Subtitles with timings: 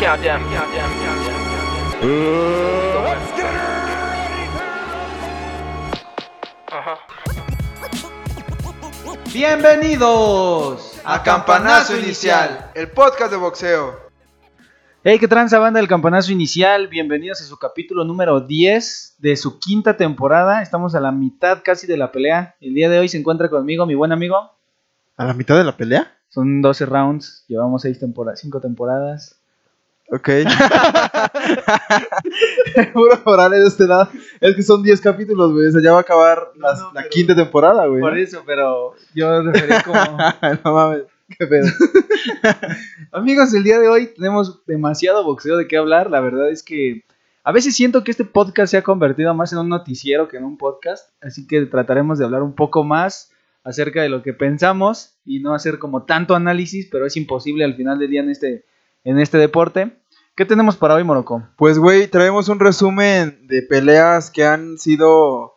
[0.00, 0.40] Countdown.
[9.30, 13.94] Bienvenidos a Campanazo Inicial, el podcast de boxeo.
[15.04, 16.88] Hey, ¿qué tranza banda del Campanazo Inicial?
[16.88, 20.62] Bienvenidos a su capítulo número 10 de su quinta temporada.
[20.62, 22.56] Estamos a la mitad casi de la pelea.
[22.62, 24.50] El día de hoy se encuentra conmigo mi buen amigo.
[25.18, 26.16] ¿A la mitad de la pelea?
[26.30, 29.39] Son 12 rounds, llevamos 6 temporadas, 5 temporadas.
[30.12, 30.28] Ok.
[32.92, 34.08] Puro moral de este lado.
[34.40, 35.68] Es que son 10 capítulos, güey.
[35.68, 38.00] O sea, ya va a acabar No, las- no, la pero- quinta temporada, güey.
[38.00, 39.98] Por eso, pero yo refería como...
[40.64, 41.02] no mames.
[41.38, 41.68] Qué pedo.
[43.12, 46.10] Amigos, el día de hoy tenemos demasiado boxeo de qué hablar.
[46.10, 47.04] La verdad es que
[47.44, 50.44] a veces siento que este podcast se ha convertido más en un noticiero que en
[50.44, 51.10] un podcast.
[51.22, 53.30] Así que trataremos de hablar un poco más
[53.62, 57.76] acerca de lo que pensamos y no hacer como tanto análisis, pero es imposible al
[57.76, 58.64] final del día en este,
[59.04, 59.99] en este deporte.
[60.36, 61.42] ¿Qué tenemos para hoy, Morocco?
[61.56, 65.54] Pues, güey, traemos un resumen de peleas que han sido,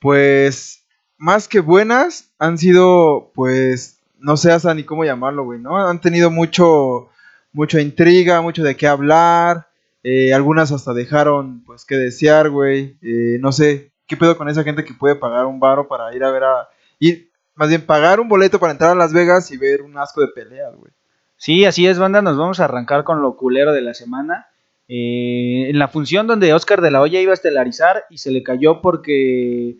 [0.00, 0.84] pues,
[1.18, 5.76] más que buenas, han sido, pues, no sé hasta ni cómo llamarlo, güey, ¿no?
[5.76, 7.10] Han tenido mucho,
[7.52, 9.68] mucha intriga, mucho de qué hablar,
[10.02, 14.64] eh, algunas hasta dejaron, pues, que desear, güey, eh, no sé, ¿qué pedo con esa
[14.64, 18.18] gente que puede pagar un varo para ir a ver a, ir, más bien, pagar
[18.18, 20.92] un boleto para entrar a Las Vegas y ver un asco de peleas, güey?
[21.38, 22.20] Sí, así es, banda.
[22.20, 24.48] Nos vamos a arrancar con lo culero de la semana.
[24.88, 28.42] Eh, en la función donde Oscar de la Hoya iba a estelarizar y se le
[28.42, 29.76] cayó porque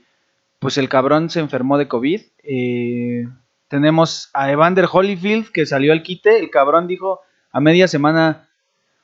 [0.58, 2.20] pues el cabrón se enfermó de COVID.
[2.44, 3.26] Eh,
[3.68, 6.38] tenemos a Evander Holyfield que salió al quite.
[6.38, 7.20] El cabrón dijo
[7.50, 8.48] a media semana,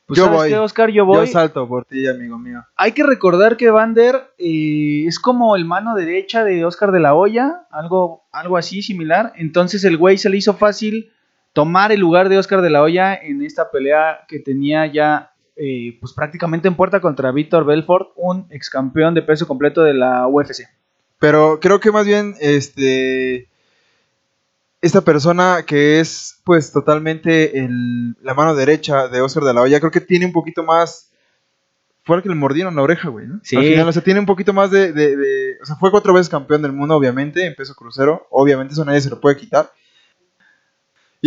[0.05, 0.49] pues Yo ¿sabes voy.
[0.49, 1.25] qué, Oscar, yo voy.
[1.25, 2.63] Yo salto por ti, amigo mío.
[2.77, 7.15] Hay que recordar que Evander eh, es como el mano derecha de Oscar de la
[7.15, 9.33] Hoya, algo, algo así similar.
[9.35, 11.11] Entonces el güey se le hizo fácil
[11.55, 15.97] tomar el lugar de Oscar de la Hoya en esta pelea que tenía ya eh,
[16.01, 20.27] pues prácticamente en puerta contra Víctor Belfort, un ex campeón de peso completo de la
[20.27, 20.67] UFC.
[21.17, 23.47] Pero creo que más bien, este.
[24.81, 29.79] Esta persona que es, pues, totalmente el- la mano derecha de Oscar de la Hoya,
[29.79, 31.09] creo que tiene un poquito más.
[32.03, 33.39] Fue el que le mordieron la oreja, güey, ¿no?
[33.41, 33.55] Sí.
[33.55, 36.13] Al final, o sea, tiene un poquito más de, de- de- O sea, fue cuatro
[36.13, 38.27] veces campeón del mundo, obviamente, en peso crucero.
[38.29, 39.71] Obviamente, eso nadie se lo puede quitar.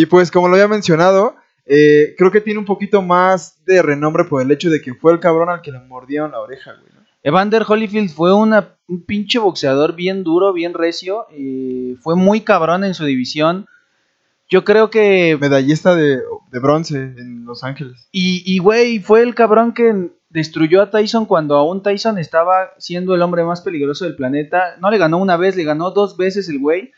[0.00, 1.34] Y pues, como lo había mencionado,
[1.66, 5.12] eh, creo que tiene un poquito más de renombre por el hecho de que fue
[5.12, 7.00] el cabrón al que le mordieron la oreja, güey, ¿no?
[7.24, 12.84] Evander Holyfield fue una- un pinche boxeador bien duro, bien recio, eh, fue muy cabrón
[12.84, 13.66] en su división.
[14.48, 16.18] Yo creo que Medallista de,
[16.52, 18.08] de bronce en Los Ángeles.
[18.12, 23.16] Y, y, güey, fue el cabrón que destruyó a Tyson cuando aún Tyson estaba siendo
[23.16, 24.76] el hombre más peligroso del planeta.
[24.80, 26.92] No le ganó una vez, le ganó dos veces el güey.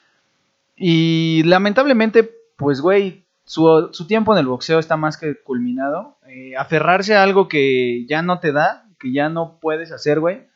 [0.76, 2.30] Y lamentablemente,
[2.60, 6.18] pues, güey, su, tiempo en el boxeo está más que culminado.
[6.28, 10.46] Eh, aferrarse a algo que ya no te da, que ya no puedes hacer, güey.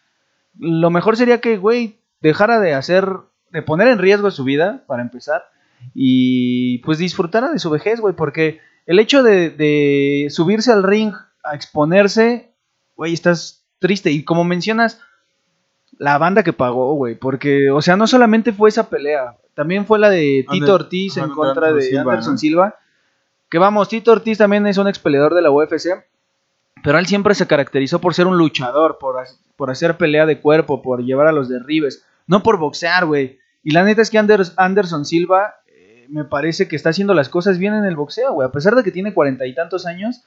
[0.59, 3.09] Lo mejor sería que, güey, dejara de hacer,
[3.51, 5.47] de poner en riesgo su vida, para empezar.
[5.95, 11.15] Y pues disfrutara de su vejez, güey, porque el hecho de, de subirse al ring
[11.43, 12.53] a exponerse,
[12.97, 14.11] güey, estás triste.
[14.11, 15.01] Y como mencionas,
[15.99, 19.99] la banda que pagó, güey, porque, o sea, no solamente fue esa pelea, también fue
[19.99, 22.39] la de Tito Ander- Ortiz en contra de Anderson Silva, Anderson ¿no?
[22.39, 22.75] Silva.
[23.49, 26.05] Que vamos, Tito Ortiz también es un ex peleador de la UFC,
[26.83, 29.17] pero él siempre se caracterizó por ser un luchador, por,
[29.57, 33.39] por hacer pelea de cuerpo, por llevar a los derribes, no por boxear, güey.
[33.63, 37.29] Y la neta es que Anders- Anderson Silva eh, me parece que está haciendo las
[37.29, 38.47] cosas bien en el boxeo, güey.
[38.49, 40.23] A pesar de que tiene cuarenta y tantos años,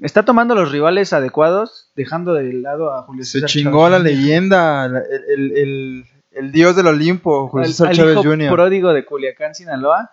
[0.00, 3.98] está tomando los rivales adecuados, dejando de lado a Julio Se César chingó a la
[4.00, 8.50] leyenda, la- el, el- el- el dios del Olimpo, Julio al, hijo Jr.
[8.50, 10.10] pródigo de Culiacán, Sinaloa.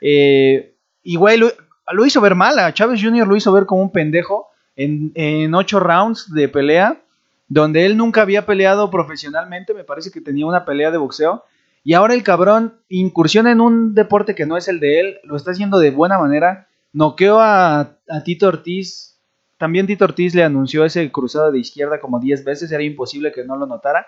[0.00, 1.50] Eh, y güey, lo,
[1.92, 2.58] lo hizo ver mal.
[2.58, 3.26] A Chávez Jr.
[3.26, 7.02] lo hizo ver como un pendejo en, en ocho rounds de pelea,
[7.48, 9.74] donde él nunca había peleado profesionalmente.
[9.74, 11.44] Me parece que tenía una pelea de boxeo.
[11.82, 15.18] Y ahora el cabrón incursiona en un deporte que no es el de él.
[15.24, 16.68] Lo está haciendo de buena manera.
[16.92, 19.18] Noqueó a, a Tito Ortiz.
[19.58, 22.72] También Tito Ortiz le anunció ese cruzado de izquierda como 10 veces.
[22.72, 24.06] Era imposible que no lo notara.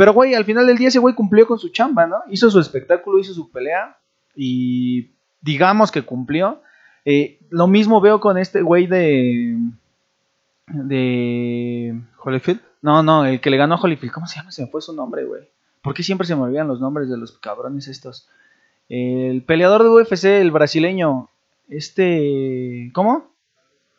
[0.00, 2.22] Pero, güey, al final del día ese güey cumplió con su chamba, ¿no?
[2.30, 3.98] Hizo su espectáculo, hizo su pelea
[4.34, 5.10] y
[5.42, 6.62] digamos que cumplió.
[7.04, 9.58] Eh, lo mismo veo con este güey de...
[10.68, 12.00] De...
[12.24, 12.62] Holyfield.
[12.80, 14.10] No, no, el que le ganó a Holyfield.
[14.10, 14.52] ¿Cómo se llama?
[14.52, 15.42] Se me fue su nombre, güey.
[15.82, 18.26] ¿Por qué siempre se me olvidan los nombres de los cabrones estos?
[18.88, 21.28] El peleador de UFC, el brasileño.
[21.68, 22.90] Este...
[22.94, 23.34] ¿Cómo?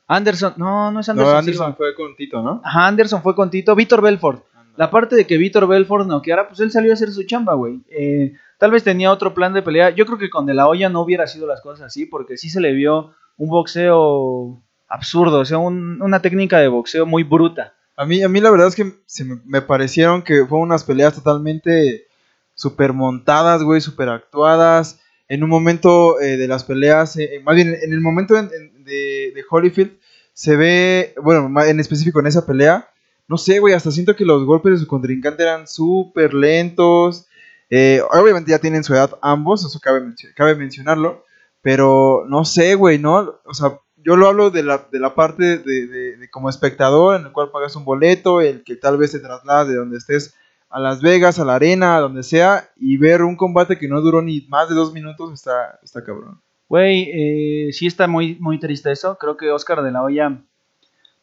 [0.08, 0.56] Anderson.
[0.58, 1.32] No, no es Anderson.
[1.32, 1.78] no, Anderson Silva.
[1.78, 2.60] fue con Tito, ¿no?
[2.64, 3.76] Ajá, Anderson fue con Tito.
[3.76, 4.46] Víctor Belfort.
[4.78, 7.82] La parte de que Víctor Belfort noqueara, pues él salió a hacer su chamba, güey.
[7.90, 9.90] Eh, tal vez tenía otro plan de pelea.
[9.92, 12.50] Yo creo que con De La Hoya no hubiera sido las cosas así, porque sí
[12.50, 17.74] se le vio un boxeo absurdo, o sea, un- una técnica de boxeo muy bruta.
[17.96, 20.84] A mí, a mí la verdad es que se me, me parecieron que fueron unas
[20.84, 22.08] peleas totalmente
[22.56, 25.00] super montadas, güey, super actuadas.
[25.28, 28.84] En un momento eh, de las peleas, eh, más bien en el momento en- en-
[28.84, 29.92] de, de Holyfield,
[30.34, 32.88] se ve, bueno, en específico en esa pelea,
[33.32, 37.28] no sé, güey, hasta siento que los golpes de su contrincante eran súper lentos.
[37.70, 40.02] Eh, obviamente ya tienen su edad ambos, eso cabe,
[40.36, 41.24] cabe mencionarlo.
[41.62, 43.36] Pero no sé, güey, ¿no?
[43.46, 47.20] O sea, yo lo hablo de la, de la parte de, de- de como espectador,
[47.20, 50.34] en el cual pagas un boleto, el que tal vez te trasladas de donde estés
[50.70, 54.02] a Las Vegas, a la arena, a donde sea, y ver un combate que no
[54.02, 56.42] duró ni más de dos minutos está, está cabrón.
[56.68, 59.18] Güey, eh, sí está muy, muy triste eso.
[59.20, 60.42] Creo que Oscar de la Hoya,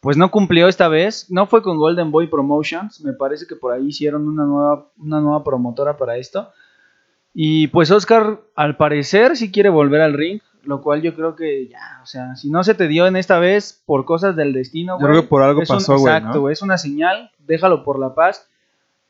[0.01, 1.31] pues no cumplió esta vez.
[1.31, 3.01] No fue con Golden Boy Promotions.
[3.01, 6.51] Me parece que por ahí hicieron una nueva, una nueva promotora para esto.
[7.35, 10.41] Y pues Oscar, al parecer, sí quiere volver al ring.
[10.65, 13.39] Lo cual yo creo que ya, o sea, si no se te dio en esta
[13.39, 16.77] vez por cosas del destino, Yo creo que por algo pasó, güey, Exacto, es una
[16.77, 17.31] señal.
[17.39, 18.49] Déjalo por la paz.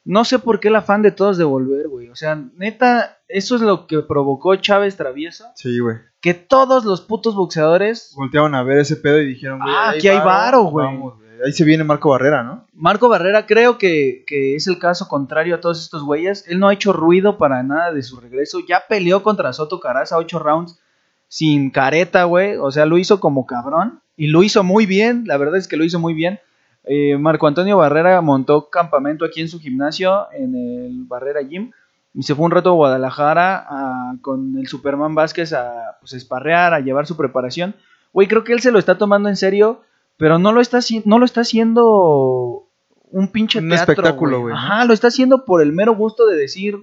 [0.05, 2.09] No sé por qué el afán de todos de volver, güey.
[2.09, 5.97] O sea, neta, eso es lo que provocó Chávez Travieso Sí, güey.
[6.21, 8.13] que todos los putos boxeadores.
[8.17, 10.87] Volteaban a ver ese pedo y dijeron, güey, Ah, aquí hay varo, güey.
[10.87, 11.15] vamos,
[11.45, 12.67] Ahí se viene Marco Barrera, ¿no?
[12.73, 16.45] Marco Barrera creo que, que es el caso contrario a todos estos güeyes.
[16.49, 18.59] Él no ha hecho ruido para nada de su regreso.
[18.69, 20.81] Ya peleó contra Soto Caraza ocho rounds
[21.29, 22.57] sin careta, güey.
[22.57, 24.01] O sea, lo hizo como cabrón.
[24.17, 25.25] Y lo hizo muy bien.
[25.27, 26.41] La verdad es que lo hizo muy bien.
[26.89, 31.71] Eh, Marco Antonio Barrera montó campamento aquí en su gimnasio, en el Barrera Gym.
[32.15, 36.73] Y se fue un rato a Guadalajara a- con el Superman Vázquez a pues, esparrear,
[36.75, 37.75] a llevar su preparación.
[38.13, 39.83] Güey, creo que él se lo está tomando en serio,
[40.17, 42.67] pero no lo está, no lo está haciendo
[43.11, 44.55] un pinche Un teatro, espectáculo, güey.
[44.55, 46.79] Ajá, lo está haciendo por el mero gusto de decir,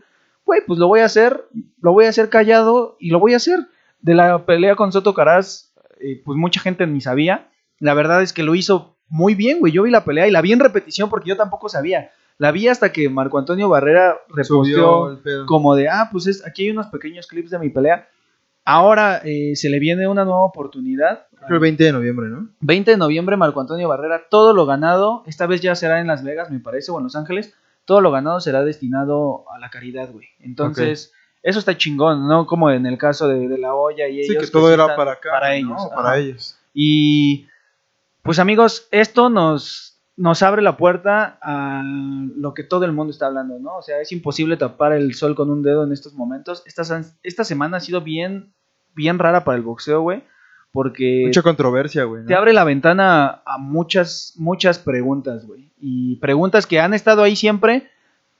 [0.46, 1.46] güey, pues lo voy a hacer,
[1.82, 3.60] lo voy a hacer callado y lo voy a hacer.
[4.02, 7.50] De la pelea con Soto Caraz, eh, pues mucha gente ni sabía.
[7.80, 9.72] La verdad es que lo hizo muy bien, güey.
[9.74, 12.12] Yo vi la pelea y la vi en repetición porque yo tampoco sabía.
[12.38, 16.72] La vi hasta que Marco Antonio Barrera reposteó como de, ah, pues es, aquí hay
[16.72, 18.10] unos pequeños clips de mi pelea.
[18.66, 21.28] Ahora eh, se le viene una nueva oportunidad.
[21.48, 22.50] El 20 de noviembre, ¿no?
[22.62, 26.24] 20 de noviembre, Marco Antonio Barrera, todo lo ganado, esta vez ya será en Las
[26.24, 27.54] Vegas, me parece, o en Los Ángeles,
[27.86, 30.30] todo lo ganado será destinado a la caridad, güey.
[30.40, 31.14] Entonces,
[31.44, 32.48] eso está chingón, ¿no?
[32.48, 34.46] Como en el caso de, de la olla y Sí, ellos.
[34.46, 35.30] que todo sí era para acá.
[35.30, 35.54] Para ¿no?
[35.54, 35.82] ellos.
[35.96, 36.18] Para ajá.
[36.18, 36.58] ellos.
[36.74, 37.46] Y
[38.26, 43.28] pues amigos, esto nos, nos abre la puerta a lo que todo el mundo está
[43.28, 43.78] hablando, ¿no?
[43.78, 46.64] O sea, es imposible tapar el sol con un dedo en estos momentos.
[46.66, 48.52] Esta, semana ha sido bien,
[48.96, 50.24] bien rara para el boxeo, güey.
[50.72, 52.24] Porque Mucha controversia, güey.
[52.24, 52.28] ¿no?
[52.28, 55.72] te abre la ventana a muchas, muchas preguntas, güey.
[55.78, 57.92] Y preguntas que han estado ahí siempre,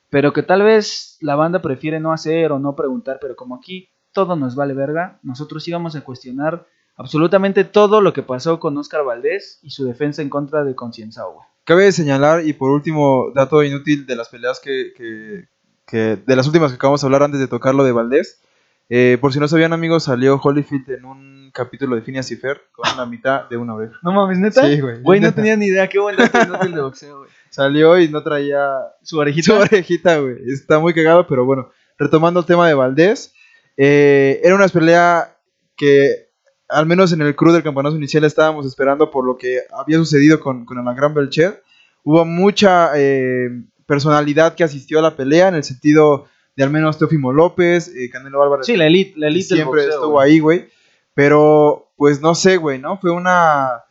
[0.10, 3.20] pero que tal vez la banda prefiere no hacer o no preguntar.
[3.22, 8.24] Pero como aquí todo nos vale verga, nosotros íbamos a cuestionar absolutamente todo lo que
[8.24, 11.46] pasó con Oscar Valdés y su defensa en contra de Concienzao, güey.
[11.66, 15.48] Cabe señalar, y por último, dato inútil de las peleas que, que-
[15.88, 18.40] que- de las últimas que acabamos de hablar antes de tocar lo de Valdés.
[18.88, 22.62] Eh, por si no sabían, amigos, salió Holyfield en un capítulo de Phineas y Fer
[22.72, 23.96] con la mitad de una oreja.
[24.04, 24.62] No mames, neta.
[24.68, 25.02] Sí, güey.
[25.02, 25.88] Güey, no tenía ni idea.
[25.90, 27.30] Qué buen dato inútil de boxeo, güey.
[27.50, 28.68] Salió y no traía
[29.02, 29.46] Su orejita.
[29.46, 30.36] su orejita, güey.
[30.54, 33.34] Está muy cagado, pero bueno, retomando el tema de Valdés,
[33.78, 35.36] eh, era una pelea
[35.76, 36.25] que
[36.68, 40.40] al menos en el crew del campanazo inicial estábamos esperando por lo que había sucedido
[40.40, 41.64] con, con Alain Belcher.
[42.04, 43.50] Hubo mucha eh,
[43.86, 48.10] personalidad que asistió a la pelea en el sentido de al menos Teofimo López, eh,
[48.10, 48.66] Canelo Álvarez.
[48.66, 50.70] Sí, la elite, la elite siempre boxeo, estuvo ahí, güey.
[51.14, 52.98] Pero, pues no sé, güey, ¿no?
[52.98, 53.84] Fue una.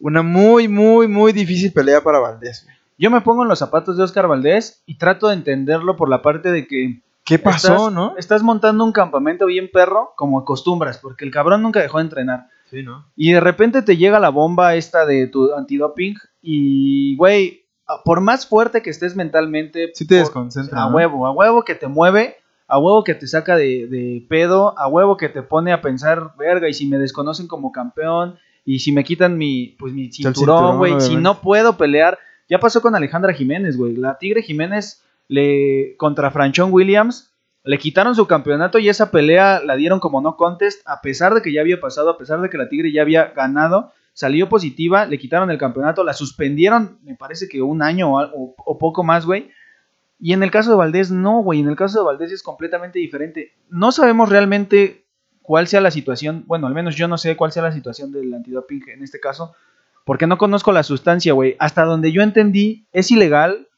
[0.00, 2.76] Una muy, muy, muy difícil pelea para Valdés, güey.
[2.98, 6.22] Yo me pongo en los zapatos de Oscar Valdés y trato de entenderlo por la
[6.22, 8.14] parte de que ¿Qué pasó, estás, no?
[8.16, 12.48] Estás montando un campamento bien perro, como acostumbras, porque el cabrón nunca dejó de entrenar.
[12.70, 13.06] Sí, ¿no?
[13.16, 17.64] Y de repente te llega la bomba esta de tu antidoping y, güey,
[18.04, 20.96] por más fuerte que estés mentalmente, Sí te por- desconcentra, a ¿no?
[20.96, 24.88] huevo, a huevo que te mueve, a huevo que te saca de, de pedo, a
[24.88, 28.92] huevo que te pone a pensar, verga, y si me desconocen como campeón, y si
[28.92, 33.32] me quitan mi, pues mi cinturón, güey, si no puedo pelear, ya pasó con Alejandra
[33.34, 37.30] Jiménez, güey, la Tigre Jiménez le contra Franchón Williams
[37.66, 41.40] le quitaron su campeonato y esa pelea la dieron como no contest, a pesar de
[41.40, 45.06] que ya había pasado, a pesar de que la Tigre ya había ganado, salió positiva,
[45.06, 49.24] le quitaron el campeonato, la suspendieron, me parece que un año o- o poco más,
[49.24, 49.50] güey.
[50.20, 52.98] Y en el caso de Valdés, no, güey, en el caso de Valdés es completamente
[52.98, 53.52] diferente.
[53.70, 55.06] No sabemos realmente
[55.40, 58.32] cuál sea la situación, bueno, al menos yo no sé cuál sea la situación del
[58.34, 59.54] antidoping en este caso,
[60.04, 61.56] porque no conozco la sustancia, güey.
[61.58, 63.68] Hasta donde yo entendí, es ilegal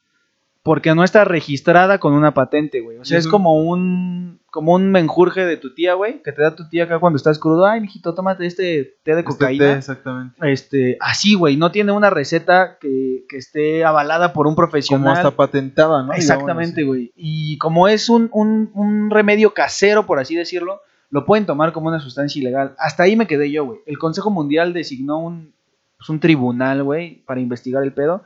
[0.67, 2.97] porque no está registrada con una patente, güey.
[2.97, 6.57] O sea, es como un como un menjurje de tu tía, güey, que te da
[6.57, 7.65] tu tía acá cuando estás crudo.
[7.65, 9.63] Ay, mijito, tómate este té de Este cocaína.
[9.65, 10.35] té, exactamente.
[10.51, 15.13] Este, así, güey, no tiene una receta que, que esté avalada por un Como profesional.
[15.15, 16.11] hasta patentada, ¿no?
[16.11, 17.13] Exactamente, güey.
[17.15, 21.87] Y como es un, un, un remedio casero, por así decirlo, lo pueden tomar como
[21.87, 22.75] una sustancia ilegal.
[22.77, 23.79] Hasta ahí me quedé yo, güey.
[23.85, 25.53] El Consejo Mundial designó un,
[25.97, 28.25] pues, un tribunal, güey, para investigar el pedo.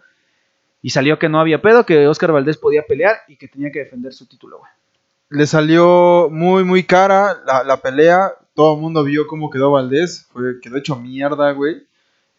[0.81, 3.79] Y salió que no había pedo, que Oscar Valdés podía pelear y que tenía que
[3.79, 4.71] defender su título, güey.
[5.29, 8.31] Le salió muy, muy cara la, la pelea.
[8.53, 10.27] Todo el mundo vio cómo quedó Valdés.
[10.33, 11.87] Fue, quedó hecho mierda, güey.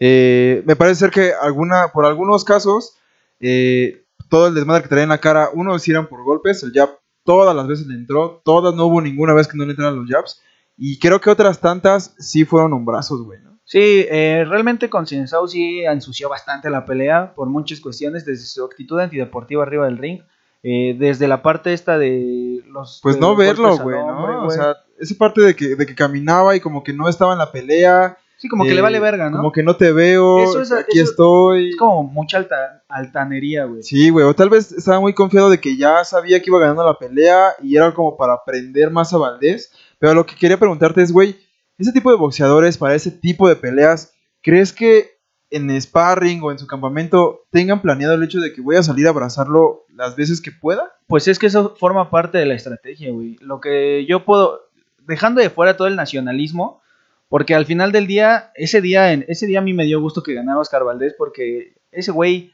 [0.04, 2.96] Eh, me parece ser que alguna, por algunos casos,
[3.38, 6.98] eh, todo el desmadre que traía en la cara, unos eran por golpes, el jab
[7.24, 10.08] todas las veces le entró, todas, no hubo ninguna vez que no le entraran los
[10.08, 10.42] jabs.
[10.76, 13.51] Y creo que otras tantas sí fueron hombrazos, güey, ¿no?
[13.72, 19.00] Sí, eh, realmente Concienzao sí ensució bastante la pelea por muchas cuestiones, desde su actitud
[19.00, 20.20] antideportiva arriba del ring,
[20.62, 23.00] eh, desde la parte esta de los...
[23.02, 24.44] Pues de no los verlo, güey, ¿no?
[24.44, 27.38] O sea, esa parte de que, de que caminaba y como que no estaba en
[27.38, 28.18] la pelea.
[28.36, 29.38] sí, como que eh, le vale verga, ¿no?
[29.38, 31.70] Como que no te veo, Eso es- aquí eso- estoy.
[31.70, 33.82] Es como mucha alta, altanería, güey.
[33.82, 36.84] Sí, güey, o tal vez estaba muy confiado de que ya sabía que iba ganando
[36.84, 39.72] la pelea y era como para aprender más a Valdés.
[39.98, 41.38] Pero lo que quería preguntarte es, güey,
[41.78, 45.10] ese tipo de boxeadores para ese tipo de peleas, ¿crees que
[45.50, 49.06] en sparring o en su campamento tengan planeado el hecho de que voy a salir
[49.06, 50.92] a abrazarlo las veces que pueda?
[51.06, 53.36] Pues es que eso forma parte de la estrategia, güey.
[53.40, 54.60] Lo que yo puedo,
[55.06, 56.80] dejando de fuera todo el nacionalismo,
[57.28, 60.22] porque al final del día, ese día, en, ese día a mí me dio gusto
[60.22, 62.52] que ganara Oscar Valdés, porque ese güey,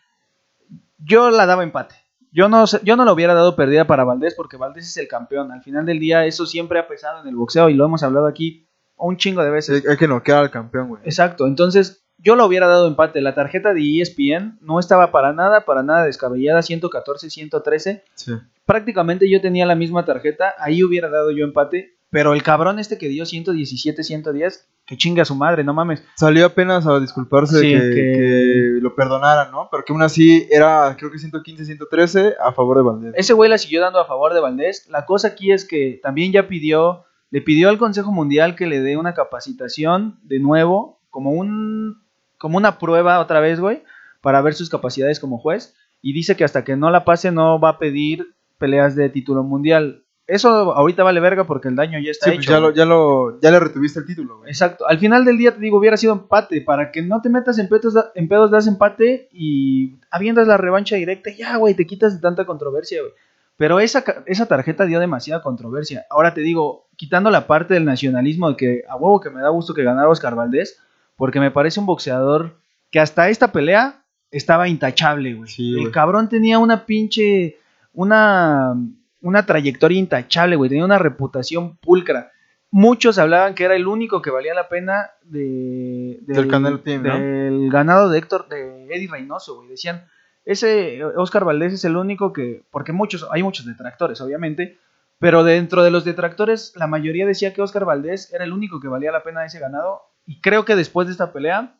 [0.98, 1.96] yo la daba empate.
[2.30, 5.50] Yo no, yo no lo hubiera dado perdida para Valdés, porque Valdés es el campeón.
[5.50, 8.26] Al final del día, eso siempre ha pesado en el boxeo y lo hemos hablado
[8.26, 8.67] aquí
[8.98, 9.84] un chingo de veces.
[9.88, 11.02] Hay, que noquear al campeón, güey.
[11.04, 13.20] Exacto, entonces yo lo hubiera dado empate.
[13.20, 18.04] La tarjeta de ESPN no estaba para nada, para nada descabellada, 114, 113.
[18.14, 18.32] Sí.
[18.66, 22.98] Prácticamente yo tenía la misma tarjeta, ahí hubiera dado yo empate, pero el cabrón este
[22.98, 26.02] que dio 117, 110, que chinga a su madre, no mames.
[26.16, 29.68] Salió apenas a disculparse Sí, de que, que- que lo perdonaran, ¿no?
[29.70, 33.12] Pero que aún así era, creo que 115, 113 a favor de Valdés.
[33.16, 34.86] Ese güey la siguió dando a favor de Valdés.
[34.88, 38.80] La cosa aquí es que también ya pidió, le pidió al Consejo Mundial que le
[38.80, 42.02] dé una capacitación de nuevo, como un
[42.38, 43.82] como una prueba otra vez, güey,
[44.20, 45.74] para ver sus capacidades como juez.
[46.00, 48.26] Y dice que hasta que no la pase no va a pedir
[48.58, 50.04] peleas de título mundial.
[50.28, 52.38] Eso ahorita vale verga porque el daño ya está Sí, hecho.
[52.38, 54.50] pues ya, lo, ya, lo, ya le retuviste el título, güey.
[54.50, 54.86] Exacto.
[54.86, 56.60] Al final del día te digo, hubiera sido empate.
[56.60, 60.96] Para que no te metas en pedos, en pedos das empate y avientas la revancha
[60.96, 61.30] directa.
[61.30, 63.12] Ya, güey, te quitas de tanta controversia, güey.
[63.58, 66.06] Pero esa, esa tarjeta dio demasiada controversia.
[66.10, 69.48] Ahora te digo, quitando la parte del nacionalismo de que a huevo que me da
[69.48, 70.80] gusto que ganara Oscar Valdés,
[71.16, 72.56] porque me parece un boxeador
[72.92, 75.50] que hasta esta pelea estaba intachable, güey.
[75.50, 77.58] Sí, El cabrón tenía una pinche,
[77.92, 78.74] una,
[79.22, 80.70] una trayectoria intachable, güey.
[80.70, 82.30] Tenía una reputación pulcra.
[82.70, 87.18] Muchos hablaban que era el único que valía la pena de, Del Canelo Team, ¿no?
[87.18, 89.70] del ganado de Héctor, de Eddie Reynoso, güey.
[89.70, 90.06] Decían,
[90.44, 94.78] ese Oscar Valdés es el único que, porque muchos, hay muchos detractores, obviamente,
[95.18, 98.88] pero dentro de los detractores, la mayoría decía que Oscar Valdés era el único que
[98.88, 100.02] valía la pena ese ganado.
[100.26, 101.74] Y creo que después de esta pelea,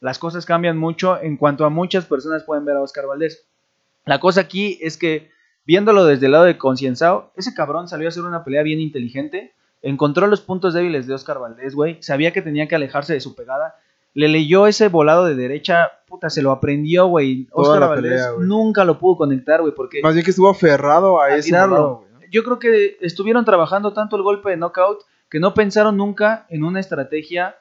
[0.00, 3.46] las cosas cambian mucho en cuanto a muchas personas pueden ver a Oscar Valdés.
[4.04, 5.30] La cosa aquí es que,
[5.64, 9.54] viéndolo desde el lado de Concienzao, ese cabrón salió a hacer una pelea bien inteligente,
[9.80, 13.34] encontró los puntos débiles de Oscar Valdés, güey, sabía que tenía que alejarse de su
[13.34, 13.76] pegada,
[14.14, 17.48] le leyó ese volado de derecha, puta, se lo aprendió, güey.
[17.52, 18.46] Oscar la Valdés pelea, güey.
[18.46, 21.74] nunca lo pudo conectar, güey, porque Más bien que estuvo aferrado a, a ese tirarlo.
[21.74, 22.20] volado, güey, ¿no?
[22.30, 26.64] Yo creo que estuvieron trabajando tanto el golpe de knockout que no pensaron nunca en
[26.64, 27.56] una estrategia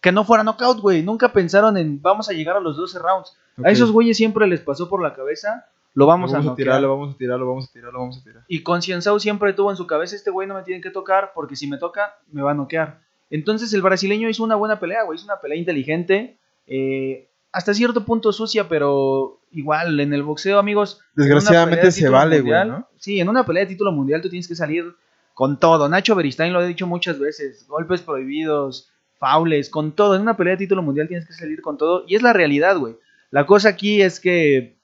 [0.00, 1.02] que no fuera knockout, güey.
[1.02, 3.36] Nunca pensaron en vamos a llegar a los 12 rounds.
[3.64, 6.56] A esos güeyes siempre les pasó por la cabeza, lo vamos, Lo a, vamos a
[6.56, 8.44] tirar, lo vamos a tirar, lo vamos a tirar, lo vamos a tirar.
[8.46, 11.56] Y Concienzao siempre tuvo en su cabeza, este güey no me tiene que tocar porque
[11.56, 13.00] si me toca, me va a noquear.
[13.30, 15.16] Entonces el brasileño hizo una buena pelea, güey.
[15.16, 16.36] Hizo una pelea inteligente.
[16.66, 21.00] eh, hasta cierto punto sucia, pero igual en el boxeo, amigos.
[21.14, 22.54] Desgraciadamente de se vale, güey.
[22.98, 24.94] Sí, en una pelea de título mundial tú tienes que salir
[25.34, 25.88] con todo.
[25.88, 27.66] Nacho Beristain lo ha dicho muchas veces.
[27.66, 30.14] Golpes prohibidos, faules, con todo.
[30.14, 32.04] En una pelea de título mundial tienes que salir con todo.
[32.06, 32.96] Y es la realidad, güey.
[33.30, 34.76] La cosa aquí es que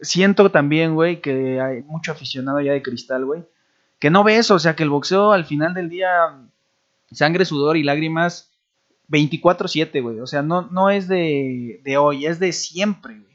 [0.00, 3.42] siento también, güey, que hay mucho aficionado ya de cristal, güey.
[3.98, 6.08] Que no ve eso, o sea, que el boxeo al final del día,
[7.12, 8.50] sangre, sudor y lágrimas,
[9.08, 10.20] 24-7, güey.
[10.20, 13.30] O sea, no, no es de, de hoy, es de siempre, güey.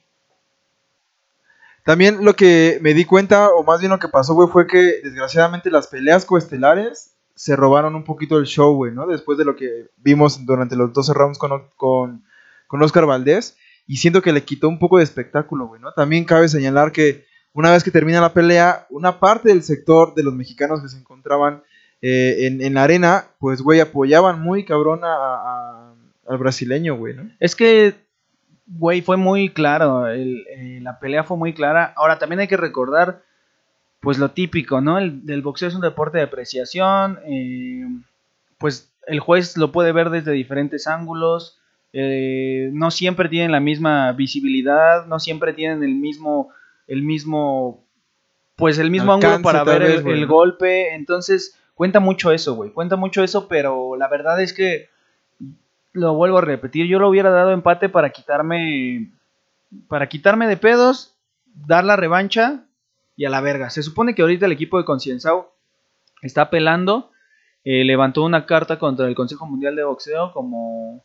[1.84, 5.02] También lo que me di cuenta, o más bien lo que pasó, güey, fue que
[5.04, 9.06] desgraciadamente las peleas coestelares se robaron un poquito el show, güey, ¿no?
[9.06, 12.24] Después de lo que vimos durante los 12 rounds con, con,
[12.66, 13.58] con Oscar Valdés.
[13.86, 15.92] Y siento que le quitó un poco de espectáculo, güey, ¿no?
[15.92, 20.24] También cabe señalar que una vez que termina la pelea, una parte del sector de
[20.24, 21.64] los mexicanos que se encontraban
[22.02, 25.94] eh, en, en la arena, pues, güey, apoyaban muy cabrón a, a-
[26.28, 27.30] al brasileño, güey, ¿no?
[27.40, 27.96] Es que,
[28.68, 30.08] güey, fue muy claro.
[30.08, 31.94] el- eh, la pelea fue muy clara.
[31.96, 33.22] Ahora también hay que recordar,
[34.02, 34.98] pues lo típico, ¿no?
[34.98, 37.20] El, el boxeo es un deporte de apreciación.
[37.26, 37.86] eh,
[38.58, 41.60] pues el juez lo puede ver desde diferentes ángulos.
[41.94, 45.06] no siempre tienen la misma visibilidad.
[45.06, 46.50] No siempre tienen el mismo,
[46.88, 47.84] el mismo,
[48.56, 50.94] pues el mismo ángulo para ver vez, el, golpe.
[50.96, 52.72] Entonces cuenta mucho eso, güey.
[52.72, 54.90] Cuenta mucho eso, pero la verdad es que
[55.94, 59.12] lo vuelvo a repetir, yo lo hubiera dado empate para quitarme
[59.88, 61.16] para quitarme de pedos,
[61.54, 62.66] dar la revancha
[63.18, 63.70] y a la verga.
[63.70, 65.52] Se supone que ahorita el equipo de Concienzao
[66.22, 67.12] está apelando,
[67.64, 71.04] eh, levantó una carta contra el Consejo Mundial de Boxeo como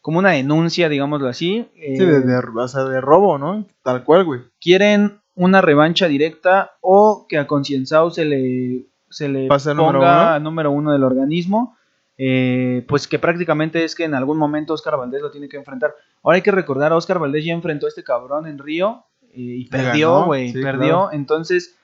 [0.00, 1.68] como una denuncia, digámoslo así.
[1.76, 3.66] eh, Sí, de, de- o sea, de robo, ¿no?
[3.82, 4.40] Tal cual, güey.
[4.60, 9.92] quieren una revancha directa o que a Concienzao se le, se le Pase a ponga
[9.92, 10.28] número uno.
[10.30, 11.76] a número uno del organismo.
[12.22, 15.94] eh, pues que prácticamente es que en algún momento Oscar Valdés lo tiene que enfrentar.
[16.22, 19.64] Ahora hay que recordar, Oscar Valdés ya enfrentó a este cabrón en Río eh, y
[19.68, 20.78] perdió, güey, sí, perdió.
[20.78, 21.12] claro.
[21.12, 21.76] Entonces,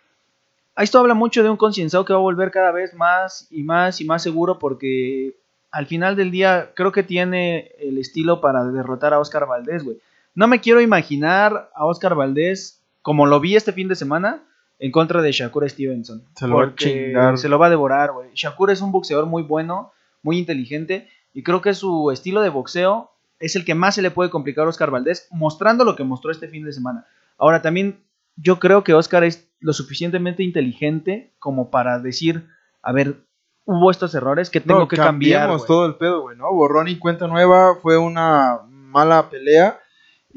[0.76, 4.00] esto habla mucho de un concienzado que va a volver cada vez más y más
[4.02, 5.36] y más seguro porque
[5.70, 9.96] al final del día creo que tiene el estilo para derrotar a Oscar Valdés, güey.
[10.34, 14.42] No me quiero imaginar a Oscar Valdés como lo vi este fin de semana
[14.78, 16.24] en contra de Shakur Stevenson.
[16.34, 17.38] Se lo va a chingar.
[17.38, 18.30] Se lo va a devorar, güey.
[18.34, 19.92] Shakur es un boxeador muy bueno,
[20.22, 24.10] muy inteligente y creo que su estilo de boxeo es el que más se le
[24.10, 27.06] puede complicar a Oscar Valdés, mostrando lo que mostró este fin de semana.
[27.38, 28.02] Ahora también
[28.36, 32.46] yo creo que Oscar es lo suficientemente inteligente como para decir,
[32.82, 33.16] a ver,
[33.64, 35.40] hubo estos errores que tengo No, que cambiar.
[35.40, 36.52] cambiamos todo el pedo, güey, ¿no?
[36.52, 39.78] Borrón y cuenta nueva, fue una mala pelea.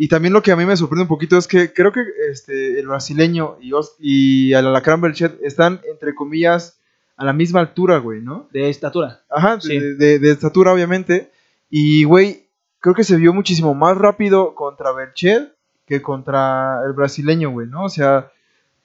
[0.02, 2.02] Y también lo que a mí me sorprende un poquito es que creo que
[2.32, 6.80] este, el brasileño y, y el Alacrán Berchet están, entre comillas,
[7.18, 8.48] a la misma altura, güey, ¿no?
[8.54, 9.20] De estatura.
[9.30, 9.78] Ajá, Sí.
[9.78, 11.32] de- de estatura, obviamente.
[11.70, 12.46] Y, güey,
[12.80, 15.54] creo que se vio muchísimo más rápido contra Berchet
[15.86, 17.84] que contra el brasileño, güey, ¿no?
[17.84, 18.32] O sea,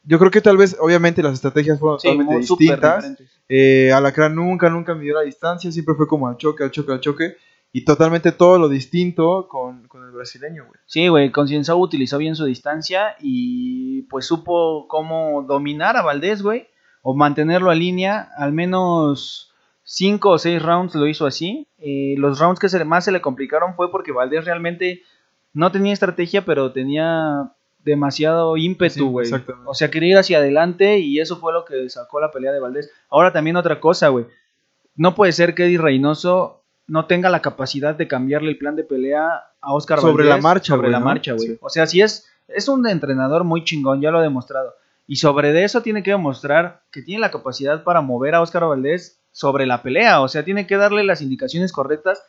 [0.02, 3.04] yo creo que tal vez, obviamente, las estrategias fueron Sí, totalmente distintas.
[3.48, 7.00] Eh, Alacrán nunca, nunca midió la distancia, siempre fue como al choque, al choque, al
[7.00, 7.36] choque.
[7.76, 10.80] Y totalmente todo lo distinto con, con brasileño, güey.
[10.86, 16.68] Sí, güey, Concienzao utilizó bien su distancia y pues supo cómo dominar a Valdés, güey,
[17.02, 21.68] o mantenerlo a línea, al menos cinco o seis rounds lo hizo así.
[21.78, 25.02] Eh, los rounds que se más se le complicaron fue porque Valdés realmente
[25.52, 27.52] no tenía estrategia, pero tenía
[27.84, 29.30] demasiado ímpetu, güey.
[29.66, 32.60] o sea, quería ir hacia adelante y eso fue lo que sacó la pelea de
[32.60, 32.90] Valdés.
[33.10, 34.26] Ahora también otra cosa, güey.
[34.96, 38.84] No puede ser que Eddie Reynoso no tenga la capacidad de cambiarle el plan de
[38.84, 41.04] pelea a Oscar Sobre Valdés la marcha, sobre güey, la ¿no?
[41.04, 41.48] marcha, güey.
[41.48, 41.58] Sí.
[41.60, 44.74] O sea, si es es un entrenador muy chingón, ya lo ha demostrado.
[45.06, 48.64] Y sobre de eso tiene que demostrar que tiene la capacidad para mover a Oscar
[48.64, 50.20] Valdés sobre la pelea.
[50.20, 52.22] O sea, tiene que darle las indicaciones correctas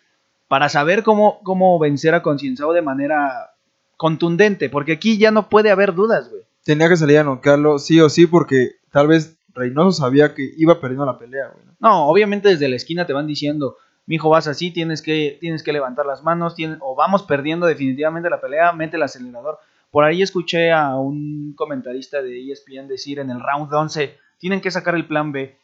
[0.47, 3.51] para saber cómo, cómo vencer a Concienzao de manera
[3.97, 4.69] contundente.
[4.69, 6.41] Porque aquí ya no puede haber dudas, güey.
[6.63, 10.81] Tenía que salir a noquearlo, sí o sí, porque tal vez Reynoso sabía que iba
[10.81, 11.65] perdiendo la pelea, güey.
[11.79, 15.73] No, obviamente desde la esquina te van diciendo, mijo, vas así, tienes que, tienes que
[15.73, 19.59] levantar las manos, tienes- o vamos perdiendo definitivamente la pelea, mete el acelerador.
[19.91, 24.69] Por ahí escuché a un comentarista de ESPN decir en el round 11, tienen que
[24.71, 25.55] sacar el plan B.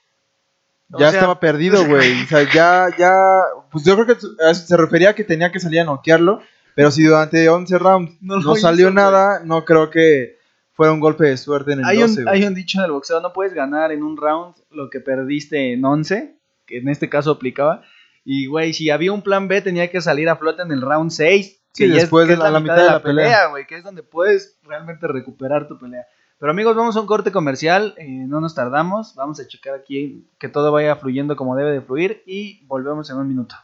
[0.93, 2.23] O Ya sea, estaba perdido, güey.
[2.23, 3.41] O sea, ya, ya.
[3.71, 6.41] Pues yo creo que se refería a que tenía que salir a noquearlo.
[6.75, 10.38] Pero si durante 11 rounds No no, salió hizo, nada, no creo que
[10.73, 12.36] fuera un golpe de suerte en el Hay 12, un, güey.
[12.41, 15.73] hay un dicho en el boxeo, no puedes ganar en un round lo que perdiste
[15.73, 17.84] en 11, que en este caso aplicaba.
[18.23, 21.12] Y, güey, si había un plan B, tenía que salir a flote en el round
[21.12, 21.60] 6.
[21.73, 23.47] Sí, que ya es- después que de es la- la mitad de la pelea.
[23.47, 26.05] güey, que es donde puedes realmente recuperar tu pelea.
[26.38, 30.25] Pero amigos, vamos a un corte comercial, eh, no nos tardamos, vamos a checar aquí
[30.39, 33.55] que todo vaya fluyendo como debe de fluir y volvemos en un minuto.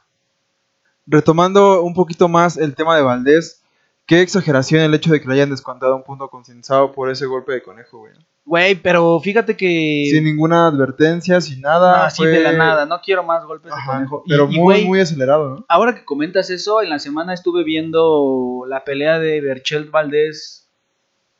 [1.06, 3.62] Retomando un poquito más el tema de Valdés,
[4.08, 7.52] qué exageración el hecho de que le hayan descontado un punto consensado por ese golpe
[7.52, 8.14] de conejo, güey.
[8.46, 10.08] Güey, pero fíjate que...
[10.10, 12.06] Sin ninguna advertencia, sin nada.
[12.06, 14.24] Así fue- de la nada, no quiero más golpes Ajá, de conejo.
[14.28, 15.66] Pero y, muy, güey, muy acelerado, ¿no?
[15.68, 20.70] Ahora que comentas eso, en la semana estuve viendo la pelea de Berchelt Valdés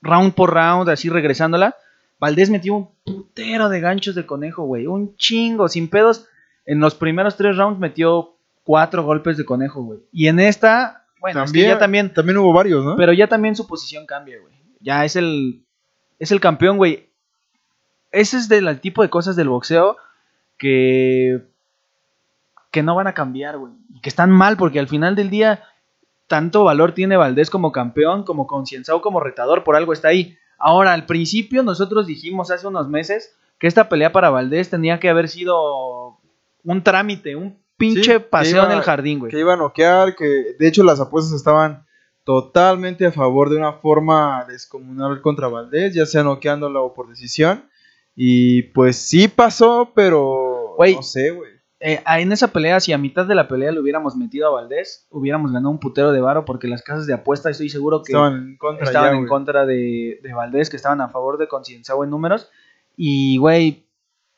[0.02, 1.78] round por round, así regresándola.
[2.20, 4.88] Valdés metió un putero de ganchos de conejo, güey.
[4.88, 6.26] Un chingo, sin pedos.
[6.66, 10.00] En los primeros tres rounds metió cuatro golpes de conejo, güey.
[10.12, 12.96] Y en esta, bueno, es que también, ya también, también hubo varios, ¿no?
[12.96, 14.54] pero ya también su posición cambia, güey.
[14.80, 15.64] Ya es el,
[16.20, 17.10] es el campeón, güey.
[18.12, 19.98] Ese es del tipo de cosas del boxeo
[20.58, 21.44] que,
[22.72, 23.74] que no van a cambiar, güey.
[23.94, 25.64] Y que están mal porque al final del día
[26.28, 30.38] tanto valor tiene Valdés como campeón, como Concienzao como retador, por algo está ahí.
[30.58, 35.10] Ahora, al principio nosotros dijimos hace unos meses que esta pelea para Valdés tenía que
[35.10, 36.18] haber sido
[36.64, 39.32] un trámite, un pinche Sí, paseo en el jardín, güey.
[39.32, 41.86] Que iba a noquear, que de hecho las apuestas estaban
[42.24, 47.70] totalmente a favor de una forma descomunal contra Valdés, ya sea noqueándolo o por decisión.
[48.16, 51.52] Y pues sí pasó, pero no sé, güey.
[51.80, 55.06] Eh, en esa pelea, si a mitad de la pelea le hubiéramos metido a Valdés,
[55.12, 58.34] hubiéramos ganado un putero de varo porque las casas de apuesta estoy seguro que Estaban
[58.34, 59.30] en contra estaban ya, en güey.
[59.30, 62.50] contra de, de Valdés, que estaban a favor de Concienzao en números.
[62.96, 63.86] Y, güey,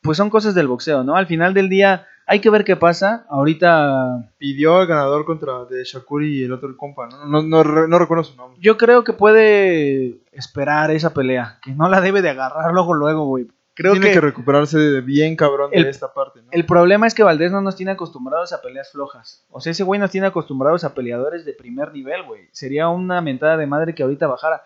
[0.02, 1.16] pues son cosas del boxeo, ¿no?
[1.16, 3.26] Al final del día hay que ver qué pasa.
[3.28, 7.26] Ahorita Pidió el ganador contra de Shakuri y el otro el compa, ¿no?
[7.26, 8.56] No, no, no recuerdo su nombre.
[8.60, 13.26] yo creo que puede esperar esa pelea, que no la debe de agarrar luego, luego,
[13.26, 13.48] güey.
[13.74, 16.48] Creo Tiene que, que, recuperarse de bien cabrón el- de esta parte, ¿no?
[16.50, 19.46] el problema es que Valdés no nos tiene acostumbrados a peleas flojas.
[19.50, 22.42] O sea, ese güey nos tiene acostumbrados a peleadores de primer nivel, güey.
[22.52, 24.64] Sería una mentada de madre que ahorita bajara.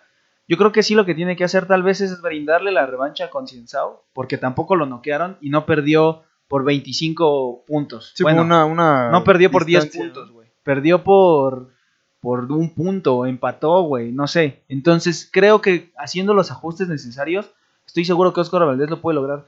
[0.48, 3.31] Yo creo que sí lo que tiene que hacer tal vez es brindarle la revancha
[3.31, 8.13] con Cienzao, porque tampoco lo noquearon y no perdió por 25 puntos.
[8.15, 10.49] Sí, bueno, una, una no perdió por 10 distancia, puntos, güey.
[10.63, 11.75] Perdió por
[12.25, 14.65] por un punto, empató, güey, no sé.
[14.69, 17.53] Entonces, creo que haciendo los ajustes necesarios,
[17.87, 19.47] estoy seguro que Oscar Valdés lo puede lograr.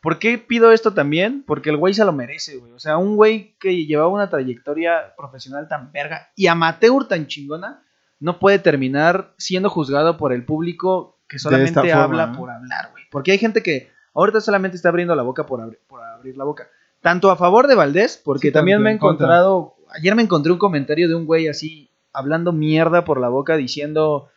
[0.00, 1.42] ¿Por qué pido esto también?
[1.44, 2.70] Porque el güey se lo merece, güey.
[2.72, 7.82] O sea, un güey que llevaba una trayectoria profesional tan verga y amateur tan chingona,
[8.20, 13.02] no puede terminar siendo juzgado por el público que solamente forma, habla por hablar, güey.
[13.10, 16.68] Porque hay gente que ahorita solamente está abriendo la boca por, por abrir la boca.
[17.00, 19.26] Tanto a favor de Valdés, porque Sí, también me he en contra.
[19.26, 23.56] encontrado, ayer me encontré un comentario de un güey así, hablando mierda por la boca,
[23.56, 24.28] diciendo,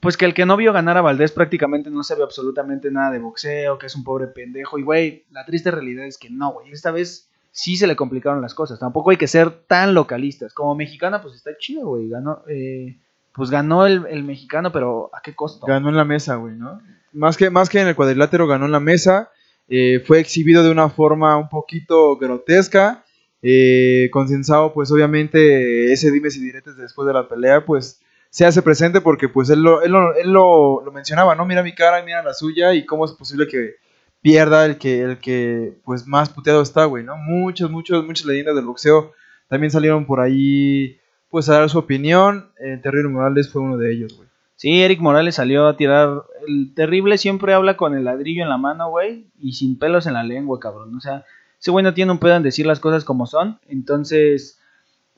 [0.00, 3.18] pues que el que no vio ganar a Valdés prácticamente no sabe absolutamente nada de
[3.18, 4.78] boxeo, que es un pobre pendejo.
[4.78, 6.70] Y güey, la triste realidad es que no, güey.
[6.72, 8.78] Esta vez sí se le complicaron las cosas.
[8.78, 10.52] Tampoco hay que ser tan localistas.
[10.54, 12.08] Como mexicana, pues está chido, güey.
[12.08, 12.98] Ganó, eh,
[13.34, 15.66] pues ganó el, el mexicano, pero ¿a qué costo?
[15.66, 16.80] Ganó en la mesa, güey, ¿no?
[17.12, 19.30] Más que, más que en el cuadrilátero, ganó en la mesa.
[19.70, 23.04] Eh, fue exhibido de una forma un poquito grotesca.
[23.42, 28.62] Eh, Concienzado, pues obviamente, ese dimes y diretes después de la pelea, pues se hace
[28.62, 31.46] presente porque pues él lo, él lo, él lo- lo mencionaba, ¿no?
[31.46, 33.76] Mira mi cara, mira la suya y cómo es posible que
[34.22, 37.16] pierda el que, el que pues más puteado está, güey, ¿no?
[37.16, 39.12] Muchos, muchos, muchas leyendas del boxeo
[39.48, 40.98] también salieron por ahí
[41.30, 42.50] pues a dar su opinión.
[42.58, 44.28] El Terrible Morales fue uno de ellos, güey.
[44.60, 46.24] Sí, Eric Morales salió a tirar.
[46.46, 50.12] El terrible siempre habla con el ladrillo en la mano, güey, y sin pelos en
[50.12, 50.94] la lengua, cabrón.
[50.94, 51.24] O sea,
[51.58, 53.58] ese güey no tiene un pedo en decir las cosas como son.
[53.68, 54.60] Entonces,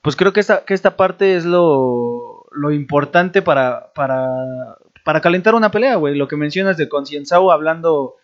[0.00, 4.28] pues creo que esta, que esta parte es lo, lo importante para, para,
[5.04, 6.14] para calentar una pelea, güey.
[6.14, 8.14] Lo que mencionas de Concienzao hablando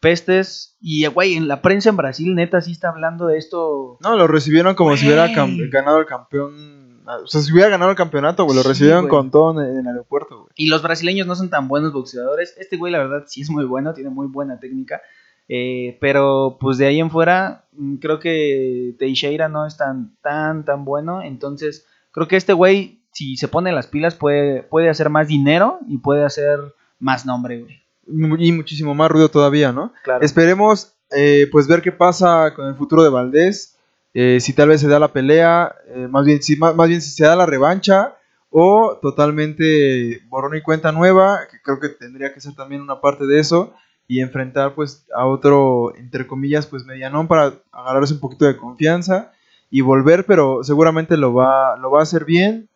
[0.00, 0.76] pestes.
[0.80, 3.96] Y, güey, en la prensa en Brasil, neta, sí está hablando de esto.
[4.00, 6.83] No, lo recibieron como si hubiera ganado el campeón.
[7.06, 8.56] O sea, si hubiera ganado el campeonato, güey.
[8.56, 9.10] Lo Sí, recibieron güey.
[9.10, 10.50] con todo en, el aeropuerto, güey.
[10.56, 12.54] Y los brasileños no son tan buenos boxeadores.
[12.58, 15.02] Este güey, la verdad, sí es muy bueno, tiene muy buena técnica.
[15.48, 20.64] Eh, pero pues de ahí en fuera, mm, creo que Teixeira no es tan, tan,
[20.64, 21.22] tan bueno.
[21.22, 25.80] Entonces, creo que este güey, si se pone las pilas, puede, puede hacer más dinero
[25.86, 26.58] y puede hacer
[26.98, 27.82] más nombre, güey.
[28.38, 29.92] Y muchísimo más ruido todavía, ¿no?
[30.02, 30.24] Claro.
[30.24, 33.73] Esperemos, eh, pues, ver qué pasa con el futuro de Valdés.
[34.14, 37.02] Eh, si tal vez se da la pelea, eh, más, bien, si, más, más bien
[37.02, 38.16] si se da la revancha.
[38.56, 43.26] O totalmente borrón y cuenta nueva, que creo que tendría que ser también una parte
[43.26, 43.74] de eso.
[44.06, 49.32] Y enfrentar, pues, a otro, entre comillas, pues, medianón para agarrarse un poquito de confianza.
[49.70, 52.68] Y volver, pero seguramente lo va, lo va a hacer bien.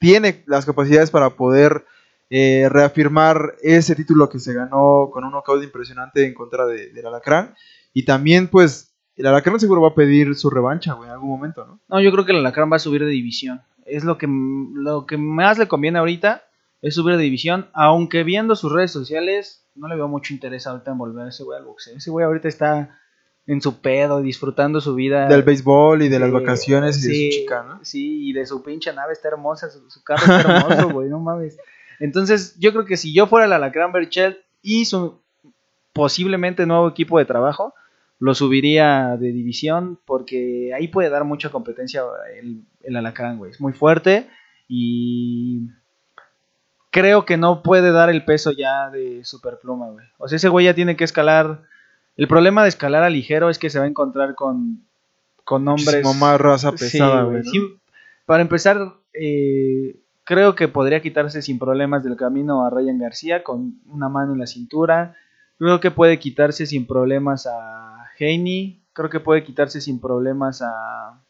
[0.00, 1.84] Tiene las capacidades para poder
[2.30, 7.06] eh, reafirmar ese título que se ganó con un knockout impresionante en contra de, del
[7.06, 7.54] Alacrán.
[7.92, 8.89] Y también, pues,
[9.20, 11.80] el Alacrán seguro va a pedir su revancha, güey, en algún momento, ¿no?
[11.88, 13.60] No, yo creo que el Alacrán va a subir de división.
[13.86, 16.42] Es lo que, lo que más le conviene ahorita,
[16.82, 17.68] es subir de división.
[17.72, 21.44] Aunque viendo sus redes sociales, no le veo mucho interés ahorita en volver a ese
[21.44, 21.96] güey al boxeo.
[21.96, 22.98] Ese güey ahorita está
[23.46, 25.26] en su pedo, disfrutando su vida.
[25.28, 27.84] Del béisbol y de las Sí, vacaciones y de su chica, ¿no?
[27.84, 31.18] Sí, y de su pinche nave está hermosa, su, su carro está hermoso, güey, no
[31.18, 31.58] mames.
[31.98, 35.20] Entonces, yo creo que si yo fuera el Alacrán Berchelt y su
[35.92, 37.74] posiblemente nuevo equipo de trabajo,
[38.20, 42.02] lo subiría de división porque ahí puede dar mucha competencia
[42.38, 43.50] el, el Alacrán, güey.
[43.50, 44.28] Es muy fuerte
[44.68, 45.62] y
[46.90, 50.06] creo que no puede dar el peso ya de Superpluma, güey.
[50.18, 51.62] O sea, ese güey ya tiene que escalar.
[52.16, 54.84] El problema de escalar a ligero es que se va a encontrar con,
[55.44, 55.86] con hombres.
[55.86, 57.42] Muchísimo más raza pesada, güey.
[57.42, 57.44] güey.
[57.44, 57.50] ¿no?
[57.50, 57.80] Sí,
[58.26, 63.80] para empezar, eh, creo que podría quitarse sin problemas del camino a Ryan García con
[63.86, 65.16] una mano en la cintura.
[65.58, 67.89] Creo que puede quitarse sin problemas a
[68.20, 68.82] Heine.
[68.92, 71.20] Creo que puede quitarse sin problemas a.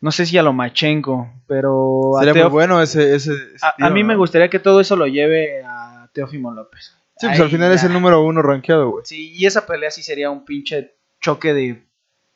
[0.00, 4.02] No sé si a Lomachenko, pero a, Sería muy bueno ese, ese, ese a, mí
[4.02, 4.08] ¿no?
[4.08, 6.96] me gustaría que todo eso lo lleve a Teófimo López.
[7.18, 9.04] Sí, pues Ahí al final es el número uno rankeado, güey.
[9.06, 11.86] Sí, y esa pelea sí sería un pinche choque de,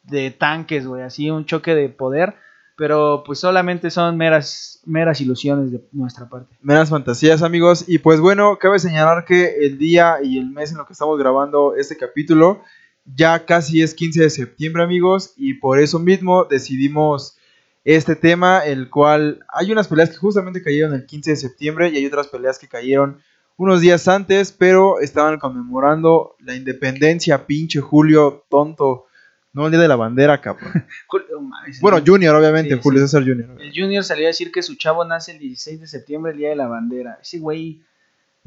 [0.05, 2.35] de tanques, güey, así un choque de poder,
[2.77, 6.57] pero pues solamente son meras, meras ilusiones de nuestra parte.
[6.63, 7.85] Meras fantasías, amigos.
[7.87, 11.19] Y pues bueno, cabe señalar que el día y el mes en lo que estamos
[11.19, 12.63] grabando este capítulo
[13.05, 15.33] ya casi es 15 de septiembre, amigos.
[15.37, 17.37] Y por eso mismo decidimos
[17.85, 21.97] este tema, el cual hay unas peleas que justamente cayeron el 15 de septiembre y
[21.97, 23.21] hay otras peleas que cayeron
[23.57, 29.07] unos días antes, pero estaban conmemorando la independencia, pinche Julio, tonto.
[29.53, 30.73] No el día de la bandera, cabrón.
[31.09, 33.07] Julio, mames, Bueno, Junior, obviamente, Sí, Julio sí.
[33.07, 33.61] César Junior.
[33.61, 36.51] el Junior salió a decir que su chavo nace el 16 de septiembre, el día
[36.51, 37.19] de la bandera.
[37.21, 37.83] Ese güey,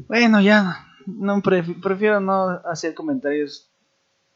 [0.07, 3.69] bueno, ya, no pref- prefiero no hacer comentarios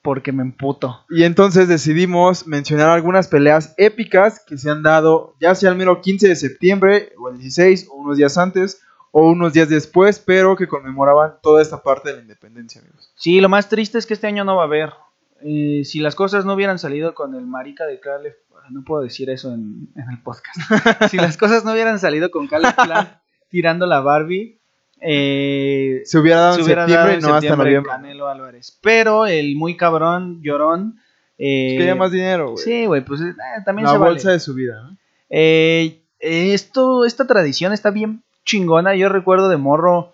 [0.08, 1.04] porque me emputo.
[1.10, 6.00] Y entonces decidimos mencionar algunas peleas épicas que se han dado, ya sea el mero
[6.00, 10.56] 15 de septiembre, o el 16, o unos días antes, o unos días después, pero
[10.56, 13.12] que conmemoraban toda esta parte de la independencia, amigos.
[13.18, 14.94] Sí, lo más triste es que este año no va a haber.
[15.42, 18.38] Eh, si las cosas no hubieran salido con el marica de Caleb,
[18.70, 20.58] no puedo decir eso en, en el podcast.
[21.12, 23.10] si las cosas no hubieran salido con Caleb Plant
[23.50, 24.57] tirando la Barbie,
[25.02, 27.92] eh, Se hubiera dado se en hubiera septiembre dado y en no hasta septiembre noviembre.
[27.92, 28.78] Canelo Álvarez.
[28.82, 31.00] Pero el muy cabrón, llorón.
[31.38, 32.64] eh, Es que haya más dinero, güey.
[32.64, 33.34] Sí, güey, pues eh,
[33.66, 34.12] también la se vale.
[34.12, 34.98] bolsa de su vida, ¿no?
[35.30, 38.96] Eh, esto, esta tradición está bien chingona.
[38.96, 40.14] Yo recuerdo de morro.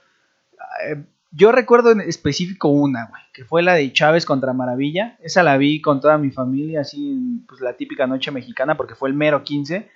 [0.89, 1.03] eh,
[1.35, 5.17] yo recuerdo en específico una, güey, que fue la de Chávez contra Maravilla.
[5.23, 8.93] Esa la vi con toda mi familia, así, en, pues la típica noche mexicana, porque
[8.93, 9.89] fue el mero 15.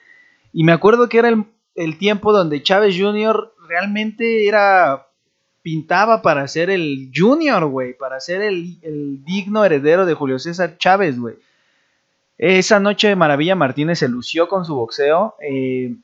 [0.54, 1.44] Y me acuerdo que era el,
[1.76, 3.54] el tiempo donde Chávez Jr.
[3.68, 5.04] realmente era.
[5.62, 10.78] Pintaba para ser el Junior, güey, para ser el, el digno heredero de Julio César
[10.78, 11.36] Chávez, güey.
[12.38, 15.36] Esa noche Maravilla Martínez se lució con su boxeo.
[15.42, 15.96] eh,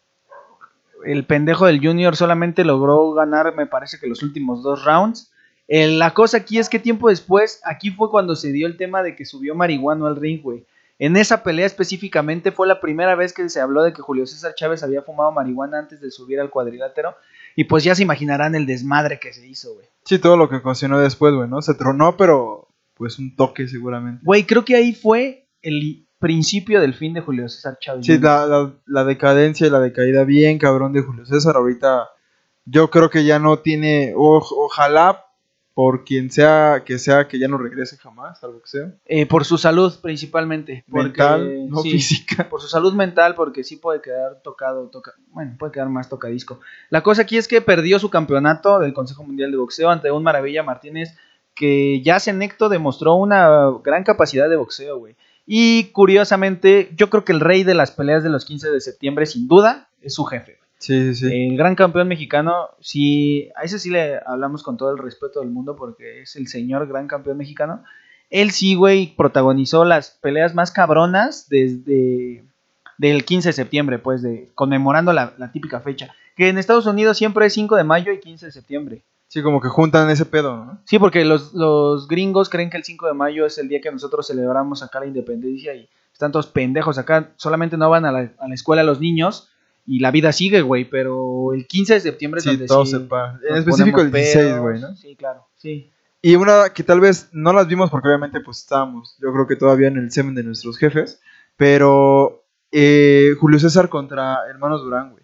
[1.06, 5.32] el pendejo del Junior solamente logró ganar, me parece que los últimos dos rounds.
[5.68, 9.04] Eh, la cosa aquí es que tiempo después, aquí fue cuando se dio el tema
[9.04, 10.66] de que subió marihuano al ring, güey.
[11.00, 14.54] En esa pelea específicamente fue la primera vez que se habló de que Julio César
[14.56, 17.16] Chávez había fumado marihuana antes de subir al cuadrilátero.
[17.56, 19.86] Y pues ya se imaginarán el desmadre que se hizo, güey.
[20.06, 21.62] Sí, todo lo que ocasionó después, güey, ¿no?
[21.62, 24.22] Se tronó, pero pues un toque seguramente.
[24.24, 28.06] Güey, creo que ahí fue el principio del fin de Julio César Chávez.
[28.06, 31.56] Sí, la, la, la decadencia y la decaída bien cabrón de Julio César.
[31.56, 32.10] Ahorita
[32.66, 35.26] yo creo que ya no tiene, o- ojalá
[35.74, 38.92] por quien sea que sea que ya no regrese jamás al boxeo.
[39.06, 40.84] Eh, por su salud principalmente.
[40.90, 42.48] porque- Mental, no sí, física.
[42.50, 46.60] Por su salud mental, porque sí puede quedar tocado, toca, bueno, puede quedar más tocadisco.
[46.90, 50.22] La cosa aquí es que perdió su campeonato del Consejo Mundial de Boxeo ante un
[50.24, 51.16] Maravilla Martínez
[51.56, 55.16] que ya Senecto demostró una gran capacidad de boxeo, güey.
[55.46, 59.26] Y curiosamente, yo creo que el rey de las peleas de los 15 de septiembre,
[59.26, 60.58] sin duda, es su jefe.
[60.84, 61.48] Sí, sí, sí.
[61.48, 65.50] El gran campeón mexicano, sí, a ese sí le hablamos con todo el respeto del
[65.50, 67.86] mundo porque es el señor gran campeón mexicano.
[68.30, 72.44] Él sí, güey, protagonizó las peleas más cabronas desde
[72.98, 76.14] del 15 de septiembre, pues, de conmemorando la, la típica fecha.
[76.36, 79.04] Que en Estados Unidos siempre es 5 de mayo y 15 de septiembre.
[79.30, 80.82] Sí, como que juntan ese pedo, ¿no?
[80.84, 83.90] Sí, porque los, los gringos creen que el 5 de mayo es el día que
[83.90, 87.32] nosotros celebramos acá la independencia y están todos pendejos acá.
[87.38, 89.50] Solamente no van a la, a la escuela los niños
[89.86, 90.86] y la vida sigue, güey.
[90.90, 94.10] Pero el 15 de septiembre es Sí, donde todo sí se pa- En específico el
[94.10, 94.62] ponemos 16, pedos.
[94.62, 94.96] güey, ¿no?
[94.96, 95.90] Sí, claro, sí.
[96.22, 99.58] Y una que tal vez no las vimos porque obviamente pues estábamos, yo creo que
[99.58, 101.20] todavía en el semen de nuestros jefes,
[101.58, 105.24] pero eh, Julio César contra Hermanos Durán, güey.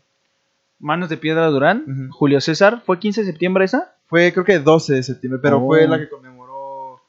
[0.80, 2.10] Manos de Piedra Durán.
[2.12, 3.96] Julio César, ¿fue 15 de septiembre esa?
[4.08, 5.66] Fue creo que 12 de septiembre, pero Oh.
[5.68, 7.02] fue la que conmemoró,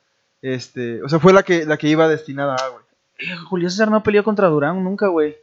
[0.42, 2.84] este, o sea, fue la que, la que iba destinada a, güey.
[3.18, 5.36] Eh, Julio César no peleó contra Durán nunca, güey.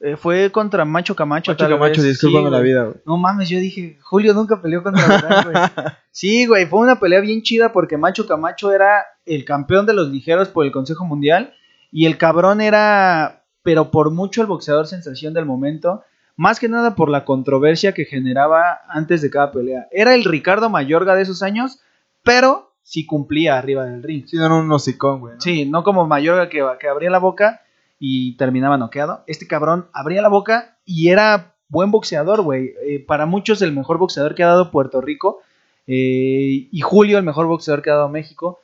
[0.00, 1.52] Eh, fue contra Macho Camacho.
[1.52, 2.18] Macho tal Camacho, vez.
[2.18, 2.96] Sí, la vida, güey.
[3.06, 5.56] No mames, yo dije, Julio nunca peleó contra güey.
[6.10, 10.08] Sí, güey, fue una pelea bien chida porque Macho Camacho era el campeón de los
[10.08, 11.52] ligeros por el Consejo Mundial
[11.92, 16.02] y el cabrón era, pero por mucho el boxeador sensación del momento,
[16.36, 19.88] más que nada por la controversia que generaba antes de cada pelea.
[19.90, 21.80] Era el Ricardo Mayorga de esos años,
[22.22, 24.24] pero sí cumplía arriba del ring.
[24.26, 25.34] Sí, dieron un hocicón, güey.
[25.34, 25.40] ¿no?
[25.40, 27.60] Sí, no como Mayorga que, que abría la boca
[27.98, 29.24] y terminaba noqueado.
[29.26, 32.74] Este cabrón abría la boca y era buen boxeador, güey.
[32.84, 35.40] Eh, para muchos el mejor boxeador que ha dado Puerto Rico.
[35.86, 38.60] eh, y Julio el mejor boxeador que ha dado México.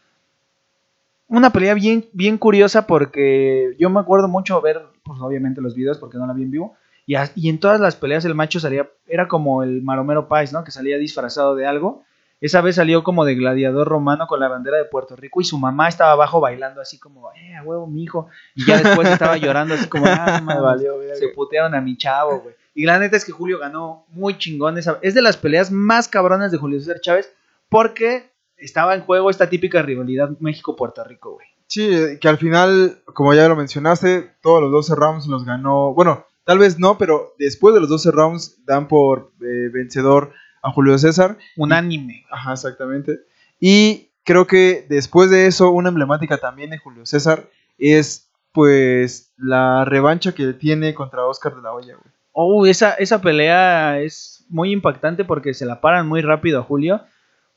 [1.28, 5.98] Una pelea bien, bien curiosa porque yo me acuerdo mucho ver, pues obviamente los videos
[5.98, 6.74] porque no la vi en vivo.
[7.06, 10.62] Y, y en todas las peleas el macho salía, era como el Maromero Pais, ¿no?
[10.62, 12.04] Que salía disfrazado de algo.
[12.42, 15.58] Esa vez salió como de gladiador romano con la bandera de Puerto Rico y su
[15.58, 18.26] mamá estaba abajo bailando así como, eh, a huevo, mi hijo.
[18.56, 22.40] Y ya después estaba llorando así como, ah, Me valió, se putearon a mi chavo,
[22.40, 22.56] güey.
[22.74, 24.98] Y la neta es que Julio ganó muy chingón esa.
[25.02, 27.32] Es de las peleas más cabronas de Julio César Chávez
[27.68, 31.46] porque estaba en juego esta típica rivalidad México-Puerto Rico, güey.
[31.68, 35.94] Sí, que al final, como ya lo mencionaste, todos los 12 rounds los ganó.
[35.94, 40.70] Bueno, tal vez no, pero después de los 12 rounds dan por eh, vencedor a
[40.70, 41.36] Julio César.
[41.56, 42.24] Unánime.
[42.30, 43.20] Ajá, exactamente.
[43.60, 47.48] Y creo que después de eso, una emblemática también de Julio César
[47.78, 52.12] es pues la revancha que tiene contra Oscar de la Hoya, güey.
[52.32, 57.02] Oh, esa, esa pelea es muy impactante porque se la paran muy rápido a Julio.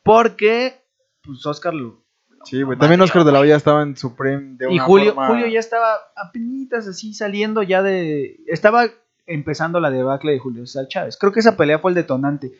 [0.04, 0.82] Porque,
[1.24, 2.02] pues, Oscar lo.
[2.44, 2.78] Sí, güey.
[2.78, 5.60] También Oscar de la Hoya estaba en Supreme de Y una Julio, forma- Julio ya
[5.60, 8.40] estaba apenas así saliendo ya de.
[8.48, 8.86] Estaba
[9.26, 11.18] empezando la debacle de Julio César Chávez.
[11.18, 12.52] Creo que esa pelea fue el detonante.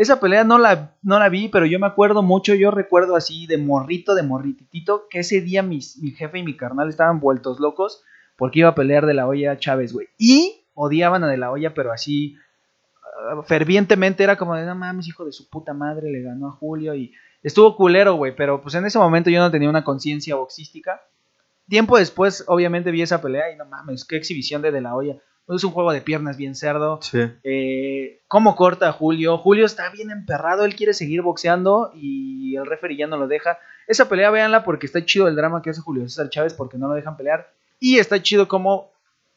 [0.00, 3.46] Esa pelea no la, no la vi, pero yo me acuerdo mucho, yo recuerdo así
[3.46, 7.60] de morrito, de morrititito, que ese día mis, mi jefe y mi carnal estaban vueltos
[7.60, 8.02] locos
[8.38, 10.06] porque iba a pelear de la olla Chávez, güey.
[10.16, 12.34] Y odiaban a de la olla, pero así
[12.94, 16.52] ah, fervientemente era como de, no mames, hijo de su puta madre, le ganó a
[16.52, 20.34] Julio y estuvo culero, güey, pero pues en ese momento yo no tenía una conciencia
[20.34, 21.02] boxística.
[21.68, 25.18] Tiempo después, obviamente, vi esa pelea y no mames, qué exhibición de De La Hoya.
[25.54, 27.00] Es un juego de piernas bien cerdo.
[27.02, 27.20] Sí.
[27.42, 29.38] Eh, ¿Cómo corta a Julio?
[29.38, 33.58] Julio está bien emperrado, él quiere seguir boxeando y el referee ya no lo deja.
[33.86, 36.88] Esa pelea, véanla porque está chido el drama que hace Julio César Chávez porque no
[36.88, 37.52] lo dejan pelear.
[37.80, 38.92] Y está chido cómo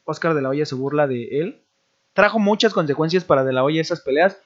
[0.06, 1.62] Oscar de la Hoya se burla de él.
[2.13, 4.38] Trajo muchas consecuencias para De la Hoya esas peleas.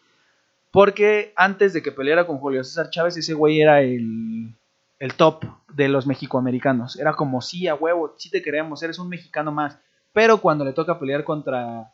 [0.72, 4.54] Porque antes de que peleara con Julio César Chávez, ese güey era el,
[5.00, 6.98] el top de los mexicoamericanos.
[7.00, 9.78] Era como, sí, a huevo, sí te queremos, eres un mexicano más.
[10.14, 11.92] Pero cuando le toca pelear contra,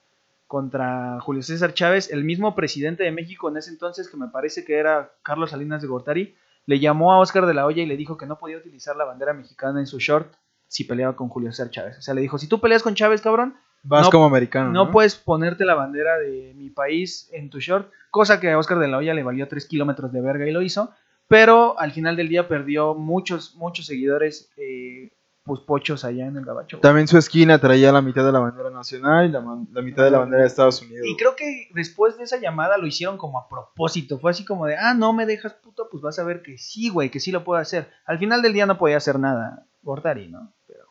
[0.48, 4.64] contra Julio César Chávez, el mismo presidente de México en ese entonces, que me parece
[4.64, 7.98] que era Carlos Salinas de Gortari, le llamó a Oscar de la Hoya y le
[7.98, 10.34] dijo que no podía utilizar la bandera mexicana en su short
[10.68, 11.98] si peleaba con Julio César Chávez.
[11.98, 14.70] O sea, le dijo, si tú peleas con Chávez, cabrón, Vas No- como americano.
[14.72, 18.58] no No, puedes ponerte la bandera de mi país en tu short, cosa que a
[18.58, 20.92] Oscar de la Hoya le valió 3 kilómetros de verga y lo hizo,
[21.28, 25.12] pero al final del día perdió muchos, muchos seguidores, eh,
[25.44, 26.78] pues pochos allá en el gabacho.
[26.78, 26.82] güey.
[26.82, 30.12] También su esquina traía la mitad de la bandera nacional y la, la mitad de
[30.12, 31.06] la bandera de Estados Unidos.
[31.06, 34.66] Y creo que después de esa llamada lo hicieron como a propósito, fue así como
[34.66, 37.32] de, ah, no me dejas puto, pues vas a ver que sí, güey, que sí
[37.32, 37.92] lo puedo hacer.
[38.06, 40.52] Al final del día no podía hacer nada, Gortari, ¿no?
[40.66, 40.86] Pero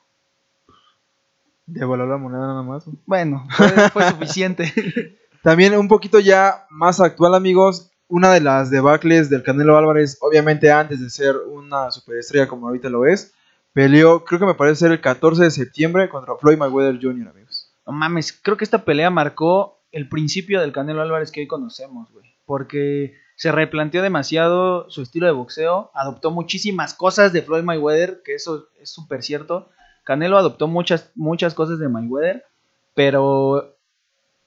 [1.67, 2.85] Devaluó la moneda nada más.
[2.85, 2.99] güey.
[3.07, 5.19] bueno, fue, fue suficiente.
[5.43, 7.91] También un poquito ya más actual, amigos.
[8.09, 12.91] Una de las debacles del Canelo Álvarez, obviamente antes de ser una superestrella como ahorita
[12.91, 13.33] lo es,
[13.73, 17.73] peleó, creo que me parece ser el 14 de septiembre contra Floyd Mayweather Jr., amigos.
[17.87, 22.11] No mames, creo que esta pelea marcó el principio del Canelo Álvarez que hoy conocemos,
[22.13, 22.35] güey.
[22.45, 28.35] Porque se replanteó demasiado su estilo de boxeo, adoptó muchísimas cosas de Floyd Mayweather, que
[28.35, 29.69] eso es súper cierto.
[30.05, 32.45] Canelo adoptó muchas, muchas cosas de Mayweather,
[32.95, 33.77] pero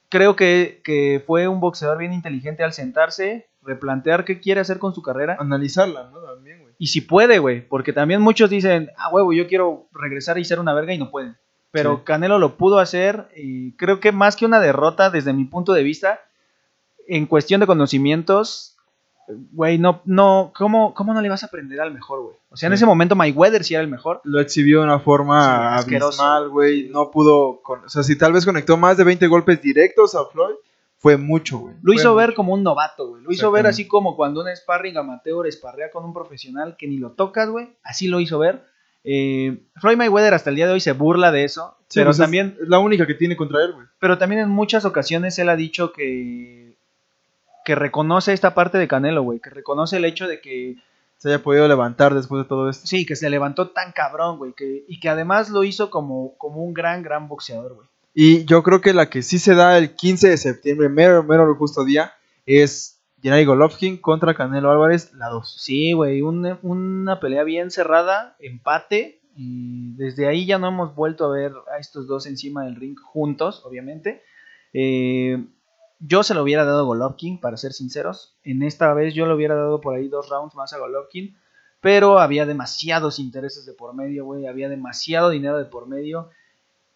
[0.09, 4.93] creo que, que fue un boxeador bien inteligente al sentarse, replantear qué quiere hacer con
[4.93, 5.37] su carrera.
[5.39, 6.19] Analizarla, ¿no?
[6.19, 6.73] También, güey.
[6.77, 10.59] Y si puede, güey, porque también muchos dicen, ah, huevo, yo quiero regresar y ser
[10.59, 11.35] una verga y no pueden.
[11.71, 12.01] Pero Sí.
[12.05, 15.83] Canelo lo pudo hacer y creo que más que una derrota, desde mi punto de
[15.83, 16.19] vista,
[17.07, 18.77] en cuestión de conocimientos,
[19.27, 22.35] güey, no, no, ¿cómo, ¿cómo no le vas a aprender al mejor, güey?
[22.49, 24.21] O sea, en ese momento Mayweather sí era el mejor.
[24.23, 26.89] Lo exhibió de una forma Sí, abismal, güey.
[26.89, 27.61] No pudo.
[27.61, 30.55] con- o sea, si tal vez conectó más de 20 golpes directos a Floyd,
[31.05, 31.75] fue mucho, güey.
[31.83, 33.21] Lo hizo ver como un novato, güey.
[33.23, 36.97] Lo hizo ver así como cuando un sparring amateur esparrea con un profesional que ni
[36.97, 37.67] lo tocas, güey.
[37.83, 38.63] Así lo hizo ver.
[39.03, 41.75] Eh, Floyd Mayweather hasta el día de hoy se burla de eso.
[41.89, 43.85] Sí, pero pues es- también Es la única que tiene contra él, güey.
[43.99, 46.73] pero también en muchas ocasiones él ha dicho que
[47.65, 50.75] que reconoce esta parte de Canelo, güey, que reconoce el hecho de que
[51.17, 52.87] Se haya podido levantar después de todo esto.
[52.87, 56.63] sí, que se levantó tan cabrón, güey, que y que además lo hizo como como
[56.63, 57.87] un gran gran boxeador, güey.
[58.17, 61.53] Y yo creo que la que sí se da el 15 de septiembre, mero, mero
[61.55, 62.13] justo día,
[62.45, 65.53] es Gennady Golovkin contra Canelo Álvarez, la 2.
[65.61, 71.25] Sí, güey, un- una pelea bien cerrada, empate y desde ahí ya no hemos vuelto
[71.25, 74.21] a ver a estos dos encima del ring juntos, obviamente.
[74.71, 75.45] Eh,
[75.99, 78.37] yo se lo hubiera dado a Golovkin, para ser sinceros.
[78.43, 81.35] En esta vez yo le hubiera dado por ahí dos rounds más a Golovkin.
[81.81, 84.47] Pero había demasiados intereses de por medio, güey.
[84.47, 86.29] Había demasiado dinero de por medio.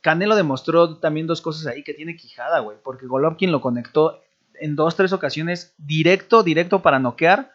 [0.01, 2.77] Canelo demostró también dos cosas ahí que tiene quijada, güey.
[2.83, 4.21] Porque Golovkin lo conectó
[4.53, 7.51] en dos, tres ocasiones directo, directo para noquear.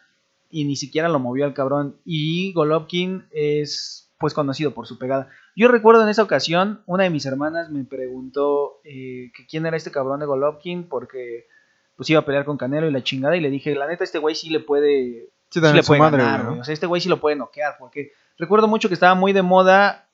[0.51, 1.97] Y ni siquiera lo movió al cabrón.
[2.05, 5.29] Y Golovkin es pues conocido por su pegada.
[5.57, 9.77] Yo recuerdo en esa ocasión, una de mis hermanas me preguntó eh, que quién era
[9.77, 11.47] este cabrón de Golovkin porque
[11.97, 14.19] pues iba a pelear con Canelo y la chingada y le dije, la neta este
[14.19, 16.49] güey sí le puede Sí, sí le puede madre, ganar.
[16.59, 19.43] O sea, este güey sí lo puede noquear porque recuerdo mucho que estaba muy de
[19.43, 20.09] moda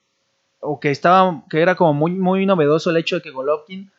[0.60, 3.90] o que estaba que era como muy muy novedoso el hecho de que Golovkin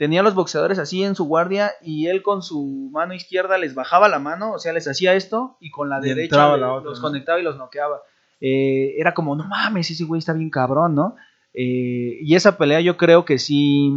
[0.00, 3.74] tenía a los boxeadores así en su guardia y él con su mano izquierda les
[3.74, 6.88] bajaba la mano, o sea, les hacía esto y con la Y derecha la otra,
[6.90, 7.02] los ¿no?
[7.02, 8.00] conectaba y los noqueaba.
[8.40, 11.16] Eh, era como, no mames, ese güey está bien cabrón, ¿no?
[11.52, 13.92] Eh, y esa pelea yo creo que sí,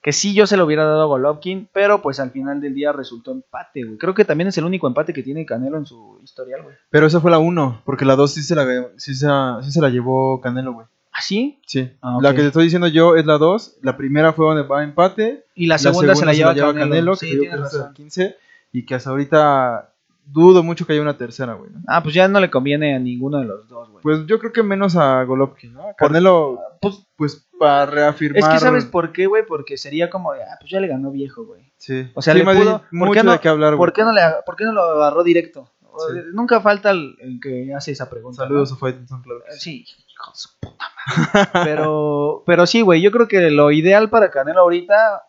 [0.00, 2.92] que sí yo se lo hubiera dado a Golovkin, pero pues al final del día
[2.92, 3.98] resultó empate, güey.
[3.98, 6.76] Creo que también es el único empate que tiene Canelo en su historial, güey.
[6.88, 8.64] Pero esa fue la 1, porque la 2 sí se la,
[8.96, 9.26] sí se,
[9.60, 10.86] sí se la llevó Canelo, güey.
[11.16, 11.58] ¿Ah, sí?
[11.66, 11.90] Sí.
[12.02, 13.78] Ah, La que te estoy diciendo yo es la 2.
[13.82, 15.44] La primera fue donde va a empate.
[15.54, 16.74] Y la segunda, se la lleva Canelo.
[16.78, 17.94] Canelo, que sí, creo que el razón.
[17.94, 18.36] 15.
[18.72, 19.92] Y que hasta ahorita
[20.26, 21.70] dudo mucho que haya una tercera, güey.
[21.70, 21.80] ¿no?
[21.86, 24.02] Ah, pues ya no le conviene a ninguno de los dos, güey.
[24.02, 25.84] Pues yo creo que menos a Golovkin, ¿no?
[25.96, 28.38] Canelo, Pues, pues para reafirmar.
[28.40, 31.10] es que sabes por qué, güey, porque sería como, de, ah, pues ya le ganó
[31.12, 31.72] viejo, güey.
[31.78, 32.10] Sí.
[32.14, 33.76] O sea, Sí, le pudo- bien, ¿por mucho qué no- de qué hablar.
[33.78, 35.70] ¿Por qué no le, por qué no lo agarró directo?
[36.10, 36.18] Sí.
[36.34, 38.42] Nunca falta el, el que hace esa pregunta.
[38.42, 38.76] Saludos ¿no?
[38.76, 39.42] a Fighting Son Club.
[39.58, 39.86] Sí,
[40.16, 41.50] hijo de su puta madre.
[41.64, 45.22] Pero, pero sí, güey, yo creo que lo ideal para Canelo ahorita,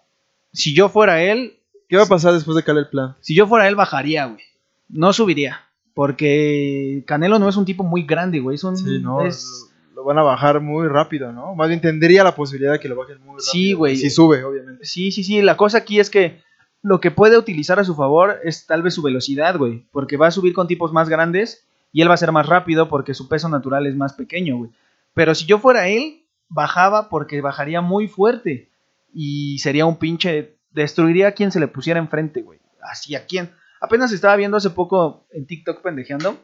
[0.51, 1.53] si yo fuera él,
[1.89, 3.15] ¿Qué va a pasar después de caer el plan?
[3.21, 4.41] si yo fuera él, bajaría, güey.
[4.89, 5.61] No subiría.
[5.93, 8.55] Porque Canelo no es un tipo muy grande, güey.
[8.55, 8.75] Es un.
[8.77, 9.25] Sí, no.
[9.25, 11.55] es- Lo van a bajar muy rápido, ¿no?
[11.55, 13.39] Más bien tendría la posibilidad de que lo bajen muy rápido.
[13.51, 13.95] Sí, güey.
[13.95, 14.85] Si sube, obviamente.
[14.85, 15.41] Sí, sí, sí.
[15.41, 16.41] La cosa aquí es que
[16.83, 19.85] lo que puede utilizar a su favor es tal vez su velocidad, güey.
[19.91, 22.89] Porque va a subir con tipos más grandes y él va a ser más rápido
[22.89, 24.71] porque su peso natural es más pequeño, güey.
[25.13, 28.69] Pero si yo fuera él, bajaba porque bajaría muy fuerte.
[29.13, 30.57] Y sería un pinche.
[30.71, 32.59] Destruiría a quien se le pusiera enfrente, güey.
[32.81, 33.51] Así a quién.
[33.81, 36.37] Apenas estaba viendo hace poco en TikTok pendejeando.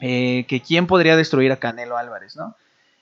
[0.00, 2.54] eh, que quién podría destruir a Canelo Álvarez, ¿no?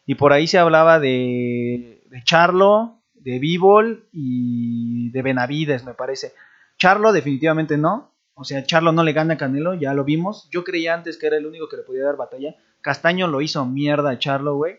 [0.06, 6.32] Y por ahí se hablaba de, de Charlo, de Bivol y de Benavides, me parece.
[6.78, 8.12] Charlo definitivamente no.
[8.39, 10.47] O sea, Charlo no le gana a Canelo, ya lo vimos.
[10.51, 12.55] Yo creía antes que era el único que le podía dar batalla.
[12.82, 14.76] Castaño lo hizo mierda a Charlo, güey.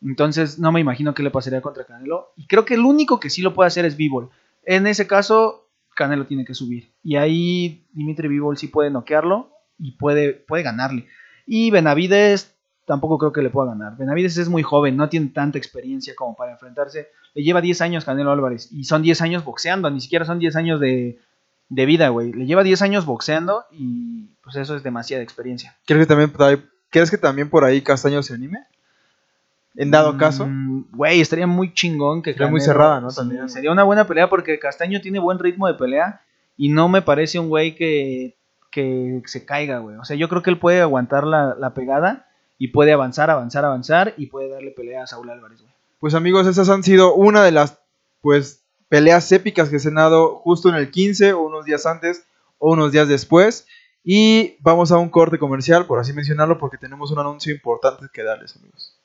[0.00, 2.32] Entonces no me imagino qué le pasaría contra Canelo.
[2.36, 4.30] Y creo que el único que sí lo puede hacer es Bivol.
[4.64, 6.92] En ese caso, Canelo tiene que subir.
[7.02, 11.08] Y ahí Dimitri Bivol sí puede noquearlo y puede, puede ganarle.
[11.46, 12.54] Y Benavides
[12.86, 13.96] tampoco creo que le pueda ganar.
[13.96, 17.08] Benavides es muy joven, no tiene tanta experiencia como para enfrentarse.
[17.34, 20.54] Le lleva 10 años Canelo Álvarez y son 10 años boxeando, ni siquiera son 10
[20.54, 21.18] años de,
[21.70, 22.32] de vida, güey.
[22.32, 25.74] Le lleva 10 años boxeando y pues eso es demasiada experiencia.
[25.86, 28.66] ¿Crees que también, por ahí- ¿crees que también por ahí Castaño se anime?
[29.76, 30.48] En dado Mm, caso.
[30.92, 33.10] Güey, estaría muy chingón que Sería muy cerrada, ¿no?
[33.10, 33.48] sí, También.
[33.48, 36.20] Sería una buena pelea porque Castaño tiene buen ritmo de pelea
[36.56, 38.36] y no me parece un güey que,
[38.72, 39.96] que se caiga, güey.
[39.96, 42.26] O sea, yo creo que él puede aguantar la, la pegada
[42.58, 45.72] y puede avanzar, avanzar, avanzar y puede darle pelea a Saúl Álvarez, güey.
[46.00, 47.78] Pues amigos, esas han sido una de las
[48.22, 52.26] pues peleas épicas que se han dado justo en el 15 o unos días antes
[52.58, 53.66] o unos días después.
[54.04, 58.22] Y vamos a un corte comercial, por así mencionarlo, porque tenemos un anuncio importante que
[58.22, 58.98] darles, amigos.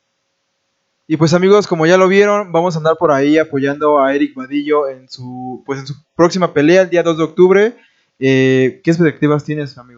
[1.08, 4.34] Y pues amigos, como ya lo vieron, vamos a andar por ahí apoyando a Eric
[4.34, 7.78] Vadillo en su, pues en su próxima pelea el día 2 de octubre.
[8.18, 9.95] Eh, ¿Qué expectativas tienes, amigo?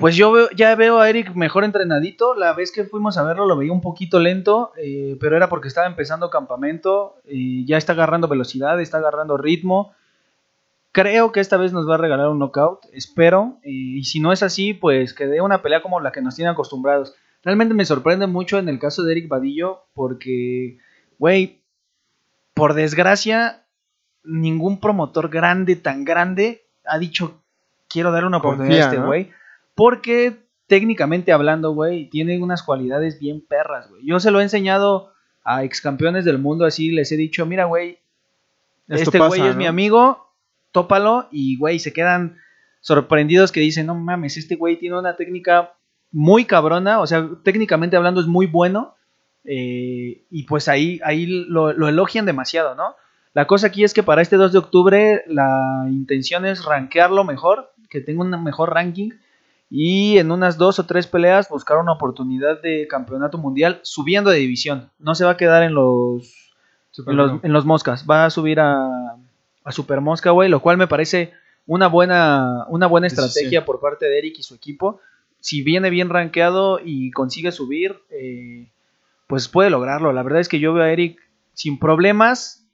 [0.00, 2.34] Pues yo veo- ya veo a Eric mejor entrenadito.
[2.34, 5.68] La vez que fuimos a verlo lo veía un poquito lento, eh, pero era porque
[5.68, 7.16] estaba empezando campamento.
[7.28, 9.92] y ya está agarrando velocidad, está agarrando ritmo.
[10.92, 13.58] Creo que esta vez nos va a regalar un knockout, espero.
[13.62, 16.34] Y, y si no es así, pues que dé una pelea como la que nos
[16.34, 17.14] tiene acostumbrados.
[17.44, 20.78] Realmente me sorprende mucho en el caso de Eric Vadillo porque,
[21.18, 21.60] güey,
[22.54, 23.62] por desgracia,
[24.24, 27.40] ningún promotor grande, tan grande, ha dicho,
[27.88, 29.06] quiero darle una oportunidad Confía, a este ¿no?
[29.80, 34.04] Porque técnicamente hablando, güey, tiene unas cualidades bien perras, güey.
[34.04, 37.64] Yo se lo he enseñado a ex campeones del mundo así, les he dicho, mira,
[37.64, 37.98] güey,
[38.88, 40.34] este güey es mi amigo,
[40.70, 42.36] tópalo y, güey, se quedan
[42.82, 45.72] sorprendidos que dicen, no mames, este güey tiene una técnica
[46.12, 48.96] muy cabrona, o sea, técnicamente hablando es muy bueno
[49.44, 52.96] eh, y pues ahí, ahí lo, lo elogian demasiado, ¿no?
[53.32, 57.72] La cosa aquí es que para este 2 de octubre la intención es rankearlo mejor,
[57.88, 59.12] que tenga un mejor ranking
[59.70, 64.38] y en unas dos o tres peleas buscar una oportunidad de campeonato mundial subiendo de
[64.38, 64.90] división.
[64.98, 66.34] No se va a quedar en los
[67.06, 68.04] en los, en los moscas.
[68.10, 69.16] Va a subir a,
[69.64, 71.32] a Super Mosca, güey, lo cual me parece
[71.66, 73.66] una buena, una buena estrategia sí.
[73.66, 75.00] por parte de Eric y su equipo.
[75.38, 78.68] Si viene bien rankeado y consigue subir, eh,
[79.28, 80.12] pues puede lograrlo.
[80.12, 81.20] La verdad es que yo veo a Eric
[81.54, 82.66] sin problemas.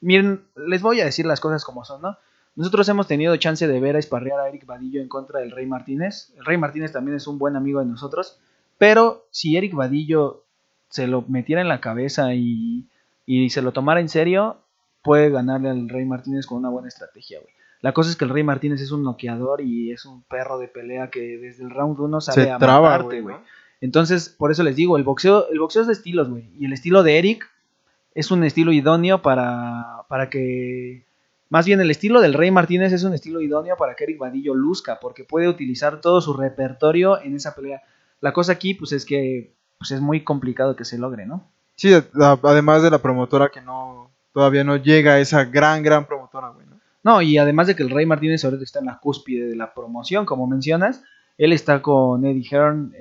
[0.00, 2.18] Miren, les voy a decir las cosas como son, ¿no?
[2.56, 5.66] Nosotros hemos tenido chance de ver a esparrear a Eric Vadillo en contra del Rey
[5.66, 6.32] Martínez.
[6.36, 8.38] El Rey Martínez también es un buen amigo de nosotros.
[8.78, 10.44] Pero si Eric Vadillo
[10.88, 12.86] se lo metiera en la cabeza y,
[13.26, 14.58] y se lo tomara en serio,
[15.02, 17.52] puede ganarle al Rey Martínez con una buena estrategia, güey.
[17.80, 20.68] La cosa es que el Rey Martínez es un noqueador y es un perro de
[20.68, 23.20] pelea que desde el round 1 sabe Se a traba, güey.
[23.20, 23.34] güey.
[23.34, 23.42] ¿no?
[23.82, 26.48] Entonces, por eso les digo, el boxeo, el boxeo es de estilos, güey.
[26.58, 27.46] Y el estilo de Eric
[28.14, 31.04] es un estilo idóneo para, para que
[31.54, 34.56] Más bien el estilo del Rey Martínez es un estilo idóneo para que Eric Vadillo
[34.56, 37.80] luzca, porque puede utilizar todo su repertorio en esa pelea.
[38.20, 41.44] La cosa aquí, pues es que pues, es muy complicado que se logre, ¿no?
[41.76, 41.92] Sí,
[42.42, 46.66] además de la promotora que no todavía no llega a esa gran, gran promotora, güey.
[46.66, 46.80] ¿no?
[47.04, 49.74] no, y además de que el Rey Martínez ahorita está en la cúspide de la
[49.74, 51.04] promoción, como mencionas,
[51.38, 52.92] él está con Eddie Hearn,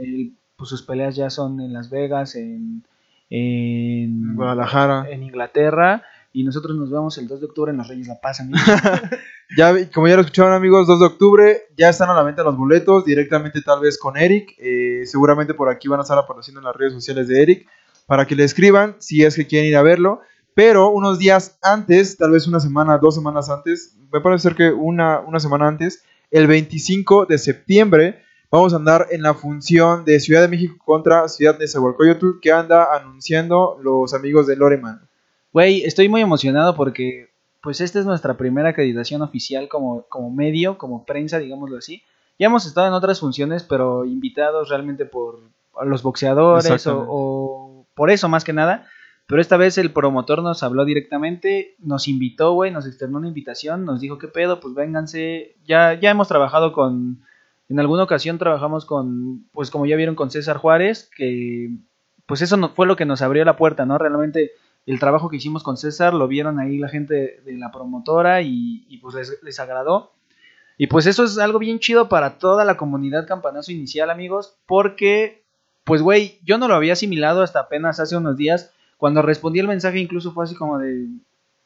[0.56, 2.84] pues sus peleas ya son en Las Vegas, en,
[3.32, 8.08] en Guadalajara, en Inglaterra, y nosotros nos vemos el 2 de octubre en Los Reyes
[8.08, 8.62] La Paz, amigos.
[9.58, 12.58] ya, como ya lo escucharon, amigos, 2 de octubre, ya están a la venta los
[12.58, 14.56] boletos, directamente tal vez con Eric.
[14.58, 17.68] Eh, seguramente por aquí van a estar apareciendo en las redes sociales de Eric
[18.08, 20.22] para que le escriban si es que quieren ir a verlo.
[20.56, 24.72] Pero unos días antes, tal vez una semana, dos semanas antes, me parece ser que
[24.72, 30.20] una, una semana antes, el 25 de septiembre, vamos a andar en la función de
[30.20, 35.13] Ciudad de México contra Ciudad de Zahualcoyotl que anda anunciando los amigos de Loreman.
[35.54, 37.30] Güey, estoy muy emocionado porque
[37.62, 42.04] pues esta es nuestra primera acreditación oficial como, como medio, como prensa, digámoslo así.
[42.40, 45.40] Ya hemos estado en otras funciones, pero invitados realmente por
[45.86, 48.88] los boxeadores o, por eso más que nada.
[49.28, 53.86] Pero esta vez el promotor nos habló directamente, nos invitó, güey, nos externó una invitación,
[53.86, 54.60] nos dijo, ¿qué pedo?
[54.60, 55.56] Pues vénganse.
[55.66, 57.24] Ya, ya hemos trabajado con,
[57.70, 61.70] en alguna ocasión trabajamos con, pues como ya vieron, con César Juárez, que
[62.26, 63.98] pues eso no, fue lo que nos abrió la puerta, ¿no?
[63.98, 64.52] Realmente
[64.86, 69.00] el trabajo que hicimos con César, lo vieron ahí la gente de la promotora y,
[69.02, 70.12] pues les, agradó.
[70.78, 75.44] Y pues eso es algo bien chido para toda la comunidad Campanazo Inicial, amigos, porque,
[75.84, 78.72] pues güey, yo no lo había asimilado hasta apenas hace unos días.
[78.98, 81.08] Cuando respondí el mensaje incluso fue así como de,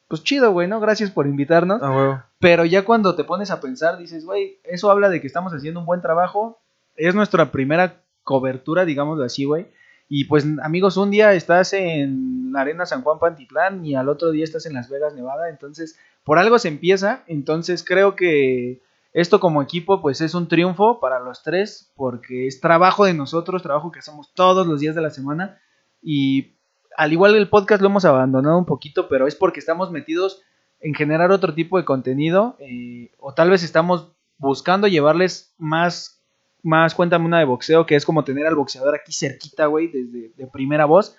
[0.07, 0.79] pues chido, güey, ¿no?
[0.79, 1.81] Gracias por invitarnos.
[1.81, 5.53] Ah, Pero ya cuando te pones a pensar, dices, güey, eso habla de que estamos
[5.53, 6.59] haciendo un buen trabajo.
[6.95, 9.67] Es nuestra primera cobertura, digámoslo así, güey.
[10.09, 14.31] Y pues amigos, un día estás en la Arena San Juan Pantitlán y al otro
[14.31, 15.49] día estás en Las Vegas, Nevada.
[15.49, 17.23] Entonces, por algo se empieza.
[17.27, 18.81] Entonces creo que
[19.13, 23.63] esto como equipo pues es un triunfo para los tres porque es trabajo de nosotros,
[23.63, 25.59] trabajo que hacemos todos los días de la semana.
[26.01, 26.55] Y
[26.95, 30.41] al igual el podcast lo hemos abandonado un poquito, pero es porque estamos metidos
[30.79, 36.16] en generar otro tipo de contenido eh, o tal vez estamos buscando llevarles más
[36.63, 40.31] más cuéntame una de boxeo, que es como tener al boxeador aquí cerquita, güey, desde
[40.35, 41.17] de primera voz.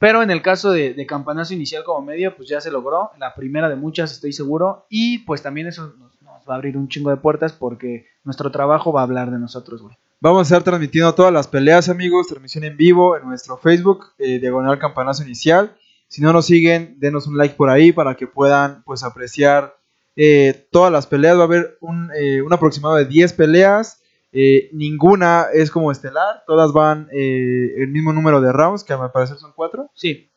[0.00, 3.10] Pero en el caso de, Campanazo Inicial como medio, pues ya se logró.
[3.18, 4.86] La primera de muchas, estoy seguro.
[4.88, 6.12] Y pues también eso nos,
[6.48, 9.82] va a abrir un chingo de puertas porque nuestro trabajo va a hablar de nosotros,
[9.82, 9.94] güey.
[10.18, 12.28] Vamos a estar transmitiendo todas las peleas, amigos.
[12.28, 15.76] Transmisión en vivo en nuestro Facebook, eh, Diagonal Campanazo Inicial.
[16.08, 19.76] Si no nos siguen, denos un like por ahí para que puedan pues apreciar
[20.16, 21.36] eh, todas las peleas.
[21.36, 23.99] Va a haber un, eh, un aproximado de 10 peleas.
[24.32, 28.98] Eh, ninguna es como estelar, todas van eh, el mismo número de rounds, que a
[28.98, 29.90] mi parecer son cuatro.
[29.94, 30.30] Sí.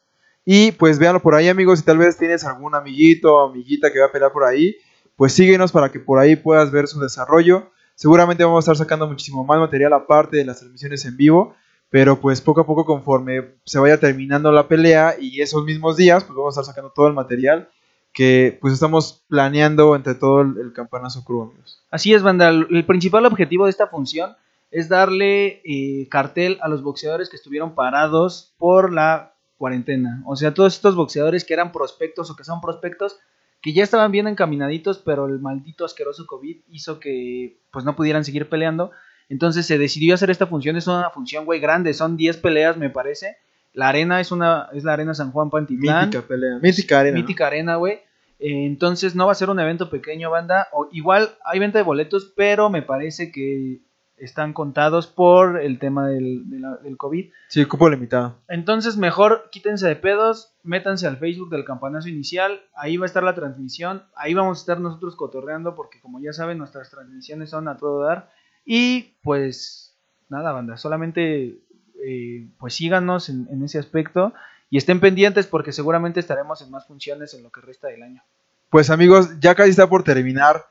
[0.46, 1.80] Y pues véanlo por ahí, amigos.
[1.80, 4.76] Si tal vez tienes algún amiguito o amiguita que va a pelear por ahí,
[5.16, 7.72] pues síguenos para que por ahí puedas ver su desarrollo.
[7.96, 11.56] Seguramente vamos a estar sacando muchísimo más material aparte de las transmisiones en vivo.
[11.90, 16.24] Pero pues poco a poco, conforme se vaya terminando la pelea y esos mismos días,
[16.24, 17.70] pues vamos a estar sacando todo el material
[18.14, 21.84] que pues estamos planeando entre todo el, campanazo crew, amigos.
[21.90, 22.50] Así es, banda.
[22.50, 24.36] El principal objetivo de esta función
[24.72, 30.24] es darle eh, cartel a los boxeadores que estuvieron parados por la cuarentena.
[30.26, 33.20] O sea, todos estos boxeadores que eran prospectos o que son prospectos
[33.62, 38.26] que ya estaban bien encaminaditos, pero el maldito asqueroso COVID hizo que pues no pudieran
[38.26, 38.92] seguir peleando.
[39.30, 42.90] Entonces se decidió hacer esta función, es una función, güey, grande, son 10 peleas, me
[42.90, 43.38] parece.
[43.74, 46.06] La arena es una es la arena San Juan Pantitlán.
[46.06, 46.60] Mítica pelea.
[46.62, 47.18] Mítica arena.
[47.18, 47.94] Mítica arena, güey.
[48.40, 50.68] Eh, entonces no va a ser un evento pequeño, banda.
[50.72, 53.82] O, igual hay venta de boletos, pero me parece que
[54.18, 57.32] están contados por el tema del, del COVID.
[57.48, 58.38] Sí, cupo limitado.
[58.48, 63.24] Entonces mejor quítense de pedos, métanse al Facebook del campanazo inicial, ahí va a estar
[63.24, 67.68] la transmisión, ahí vamos a estar nosotros cotorreando porque como ya saben nuestras transmisiones son
[67.68, 68.30] a todo dar.
[68.66, 69.98] Y pues
[70.30, 71.60] nada, banda, solamente
[72.06, 74.34] eh, pues síganos en, ese aspecto
[74.70, 78.24] y estén pendientes porque seguramente estaremos en más funciones en lo que resta del año.
[78.70, 80.66] Pues amigos, ya casi está por terminar,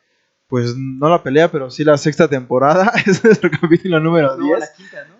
[0.49, 4.61] pues no la pelea, pero sí la sexta temporada, es nuestro capítulo número 10.
[4.61, 5.14] la quinta, ¿no?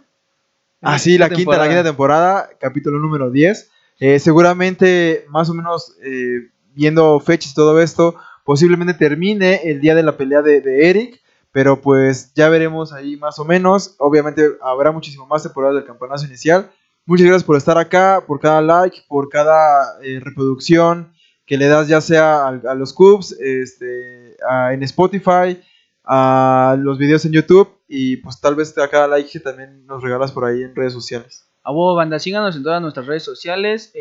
[0.83, 3.71] Ah, sí, la quinta, la quinta temporada, capítulo número 10.
[4.01, 9.95] Eh, seguramente, más o menos, eh, viendo fechas y todo esto, posiblemente termine el día
[9.95, 11.23] de la pelea de, de Eric.
[11.53, 13.95] Pero pues ya veremos ahí más o menos.
[13.99, 16.71] Obviamente habrá muchísimo más temporadas del campeonato inicial.
[17.05, 21.13] Muchas gracias por estar acá, por cada like, por cada eh, reproducción
[21.45, 24.37] que le das ya sea a, los Cubs, este,
[24.71, 25.61] en Spotify,
[26.05, 30.03] a los videos en YouTube y pues tal vez a cada like que también nos
[30.03, 31.49] regalas por ahí en redes sociales.
[31.65, 33.93] A vos, banda, síganos en todas nuestras redes sociales,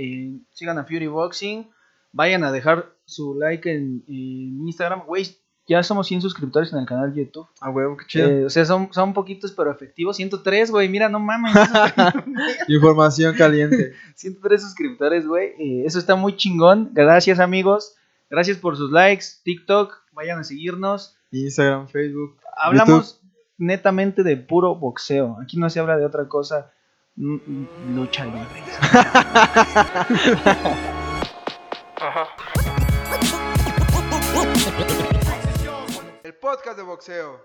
[0.52, 1.68] sigan a Fury Boxing,
[2.14, 5.06] Vayan a dejar su like en, en Instagram.
[5.06, 5.38] Güey,
[5.68, 7.48] ya somos 100 suscriptores en el canal de YouTube.
[7.60, 8.28] Ah, huevo, qué chido.
[8.28, 10.18] Eh, o sea, son, son poquitos pero efectivos.
[10.18, 10.90] 103, güey.
[10.90, 11.56] Mira, no mames.
[12.68, 13.94] Información caliente.
[14.16, 15.50] 103 suscriptores, güey.
[15.60, 16.90] Eh, eso está muy chingón.
[16.94, 17.96] Gracias, amigos.
[18.30, 19.26] Gracias por sus likes.
[19.44, 21.18] TikTok, vayan a seguirnos.
[21.32, 22.38] Instagram, Facebook.
[22.58, 23.22] Hablamos
[23.58, 25.38] netamente de puro boxeo.
[25.42, 26.72] Aquí no se habla de otra cosa.
[27.16, 28.42] Mm, mm, Lucha libre.
[32.02, 32.08] El
[36.52, 37.42] podcast de boxeo.